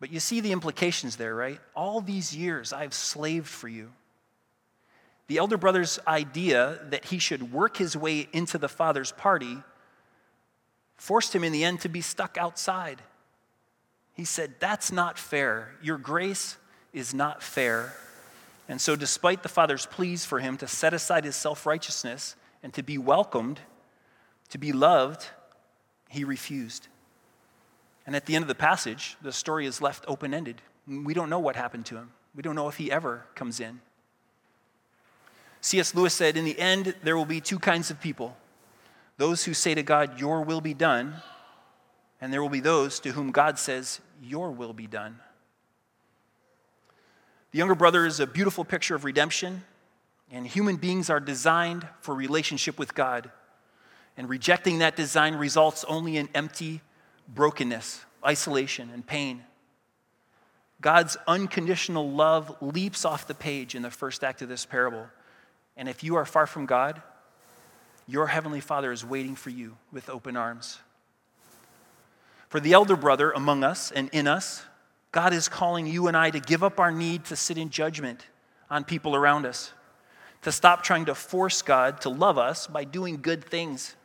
But 0.00 0.10
you 0.10 0.18
see 0.18 0.40
the 0.40 0.50
implications 0.50 1.16
there, 1.16 1.34
right? 1.34 1.60
All 1.76 2.00
these 2.00 2.34
years 2.34 2.72
I've 2.72 2.94
slaved 2.94 3.46
for 3.46 3.68
you. 3.68 3.92
The 5.26 5.36
elder 5.36 5.58
brother's 5.58 5.98
idea 6.08 6.78
that 6.88 7.04
he 7.04 7.18
should 7.18 7.52
work 7.52 7.76
his 7.76 7.94
way 7.94 8.28
into 8.32 8.56
the 8.56 8.68
father's 8.68 9.12
party 9.12 9.58
forced 10.96 11.34
him 11.34 11.44
in 11.44 11.52
the 11.52 11.64
end 11.64 11.82
to 11.82 11.90
be 11.90 12.00
stuck 12.00 12.38
outside. 12.38 13.02
He 14.14 14.24
said, 14.24 14.54
That's 14.58 14.90
not 14.90 15.18
fair. 15.18 15.74
Your 15.82 15.98
grace 15.98 16.56
is 16.94 17.12
not 17.12 17.42
fair. 17.42 17.92
And 18.70 18.80
so, 18.80 18.96
despite 18.96 19.42
the 19.42 19.50
father's 19.50 19.84
pleas 19.84 20.24
for 20.24 20.40
him 20.40 20.56
to 20.56 20.66
set 20.66 20.94
aside 20.94 21.26
his 21.26 21.36
self 21.36 21.66
righteousness 21.66 22.36
and 22.62 22.72
to 22.72 22.82
be 22.82 22.96
welcomed, 22.96 23.60
to 24.50 24.58
be 24.58 24.72
loved, 24.72 25.28
he 26.08 26.24
refused. 26.24 26.88
And 28.06 28.14
at 28.14 28.26
the 28.26 28.34
end 28.34 28.42
of 28.42 28.48
the 28.48 28.54
passage, 28.54 29.16
the 29.22 29.32
story 29.32 29.66
is 29.66 29.80
left 29.80 30.04
open 30.06 30.34
ended. 30.34 30.60
We 30.86 31.14
don't 31.14 31.30
know 31.30 31.38
what 31.38 31.56
happened 31.56 31.86
to 31.86 31.96
him, 31.96 32.12
we 32.34 32.42
don't 32.42 32.54
know 32.54 32.68
if 32.68 32.76
he 32.76 32.90
ever 32.90 33.26
comes 33.34 33.60
in. 33.60 33.80
C.S. 35.60 35.94
Lewis 35.94 36.12
said, 36.12 36.36
In 36.36 36.44
the 36.44 36.58
end, 36.58 36.94
there 37.02 37.16
will 37.16 37.24
be 37.24 37.40
two 37.40 37.58
kinds 37.58 37.90
of 37.90 38.00
people 38.00 38.36
those 39.16 39.44
who 39.44 39.54
say 39.54 39.74
to 39.74 39.82
God, 39.82 40.20
Your 40.20 40.42
will 40.42 40.60
be 40.60 40.74
done, 40.74 41.14
and 42.20 42.32
there 42.32 42.42
will 42.42 42.50
be 42.50 42.60
those 42.60 43.00
to 43.00 43.12
whom 43.12 43.30
God 43.30 43.58
says, 43.58 44.00
Your 44.22 44.50
will 44.50 44.72
be 44.72 44.86
done. 44.86 45.20
The 47.52 47.58
younger 47.58 47.76
brother 47.76 48.04
is 48.04 48.18
a 48.18 48.26
beautiful 48.26 48.64
picture 48.64 48.94
of 48.94 49.04
redemption, 49.04 49.62
and 50.30 50.46
human 50.46 50.76
beings 50.76 51.08
are 51.08 51.20
designed 51.20 51.86
for 52.00 52.14
relationship 52.14 52.78
with 52.78 52.94
God. 52.94 53.30
And 54.16 54.28
rejecting 54.28 54.78
that 54.78 54.96
design 54.96 55.34
results 55.34 55.84
only 55.88 56.16
in 56.16 56.28
empty 56.34 56.80
brokenness, 57.28 58.04
isolation, 58.24 58.90
and 58.92 59.06
pain. 59.06 59.42
God's 60.80 61.16
unconditional 61.26 62.10
love 62.10 62.54
leaps 62.60 63.04
off 63.04 63.26
the 63.26 63.34
page 63.34 63.74
in 63.74 63.82
the 63.82 63.90
first 63.90 64.22
act 64.22 64.42
of 64.42 64.48
this 64.48 64.66
parable. 64.66 65.06
And 65.76 65.88
if 65.88 66.04
you 66.04 66.16
are 66.16 66.24
far 66.24 66.46
from 66.46 66.66
God, 66.66 67.02
your 68.06 68.26
heavenly 68.26 68.60
Father 68.60 68.92
is 68.92 69.04
waiting 69.04 69.34
for 69.34 69.50
you 69.50 69.76
with 69.92 70.08
open 70.10 70.36
arms. 70.36 70.78
For 72.48 72.60
the 72.60 72.72
elder 72.72 72.96
brother 72.96 73.30
among 73.32 73.64
us 73.64 73.90
and 73.90 74.08
in 74.12 74.28
us, 74.28 74.62
God 75.10 75.32
is 75.32 75.48
calling 75.48 75.86
you 75.86 76.06
and 76.06 76.16
I 76.16 76.30
to 76.30 76.40
give 76.40 76.62
up 76.62 76.78
our 76.78 76.92
need 76.92 77.24
to 77.26 77.36
sit 77.36 77.56
in 77.56 77.70
judgment 77.70 78.26
on 78.68 78.84
people 78.84 79.16
around 79.16 79.46
us, 79.46 79.72
to 80.42 80.52
stop 80.52 80.82
trying 80.82 81.06
to 81.06 81.14
force 81.14 81.62
God 81.62 82.00
to 82.02 82.10
love 82.10 82.36
us 82.36 82.66
by 82.66 82.84
doing 82.84 83.22
good 83.22 83.44
things. 83.44 83.96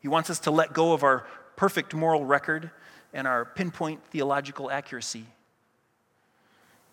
He 0.00 0.08
wants 0.08 0.30
us 0.30 0.38
to 0.40 0.50
let 0.50 0.72
go 0.72 0.92
of 0.92 1.02
our 1.02 1.26
perfect 1.56 1.94
moral 1.94 2.24
record 2.24 2.70
and 3.12 3.26
our 3.26 3.44
pinpoint 3.44 4.04
theological 4.04 4.70
accuracy, 4.70 5.26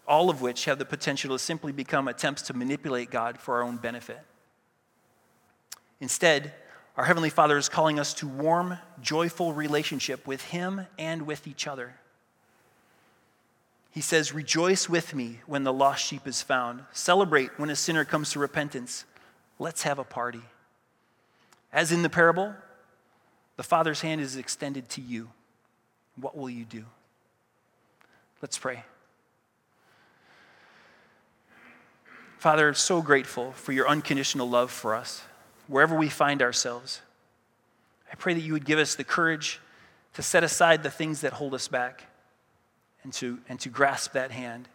all 0.07 0.29
of 0.29 0.41
which 0.41 0.65
have 0.65 0.79
the 0.79 0.85
potential 0.85 1.35
to 1.35 1.39
simply 1.39 1.71
become 1.71 2.07
attempts 2.07 2.41
to 2.43 2.53
manipulate 2.53 3.11
God 3.11 3.37
for 3.37 3.55
our 3.55 3.63
own 3.63 3.77
benefit. 3.77 4.19
Instead, 5.99 6.53
our 6.97 7.05
Heavenly 7.05 7.29
Father 7.29 7.57
is 7.57 7.67
calling 7.67 7.99
us 7.99 8.13
to 8.15 8.27
warm, 8.27 8.77
joyful 9.01 9.53
relationship 9.53 10.25
with 10.25 10.41
Him 10.41 10.87
and 10.97 11.23
with 11.23 11.47
each 11.47 11.67
other. 11.67 11.95
He 13.91 14.01
says, 14.01 14.33
Rejoice 14.33 14.89
with 14.89 15.13
me 15.13 15.39
when 15.45 15.63
the 15.63 15.73
lost 15.73 16.05
sheep 16.05 16.27
is 16.27 16.41
found. 16.41 16.83
Celebrate 16.91 17.57
when 17.57 17.69
a 17.69 17.75
sinner 17.75 18.05
comes 18.05 18.31
to 18.31 18.39
repentance. 18.39 19.05
Let's 19.59 19.83
have 19.83 19.99
a 19.99 20.03
party. 20.03 20.41
As 21.71 21.91
in 21.91 22.01
the 22.01 22.09
parable, 22.09 22.55
the 23.57 23.63
Father's 23.63 24.01
hand 24.01 24.21
is 24.21 24.35
extended 24.35 24.89
to 24.89 25.01
you. 25.01 25.29
What 26.19 26.37
will 26.37 26.49
you 26.49 26.65
do? 26.65 26.85
Let's 28.41 28.57
pray. 28.57 28.83
Father, 32.37 32.73
so 32.73 33.01
grateful 33.01 33.53
for 33.53 33.71
your 33.71 33.87
unconditional 33.87 34.47
love 34.47 34.69
for 34.69 34.93
us, 34.93 35.23
wherever 35.67 35.95
we 35.95 36.09
find 36.09 36.41
ourselves. 36.41 37.01
I 38.11 38.15
pray 38.15 38.33
that 38.33 38.41
you 38.41 38.53
would 38.53 38.65
give 38.65 38.77
us 38.77 38.95
the 38.95 39.03
courage 39.03 39.59
to 40.13 40.21
set 40.21 40.43
aside 40.43 40.83
the 40.83 40.91
things 40.91 41.21
that 41.21 41.33
hold 41.33 41.53
us 41.53 41.67
back 41.67 42.03
and 43.03 43.11
to, 43.13 43.39
and 43.49 43.59
to 43.61 43.69
grasp 43.69 44.13
that 44.13 44.31
hand. 44.31 44.67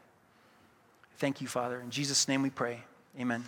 Thank 1.18 1.40
you, 1.40 1.46
Father. 1.46 1.80
In 1.80 1.90
Jesus' 1.90 2.26
name 2.26 2.42
we 2.42 2.50
pray. 2.50 2.80
Amen. 3.18 3.44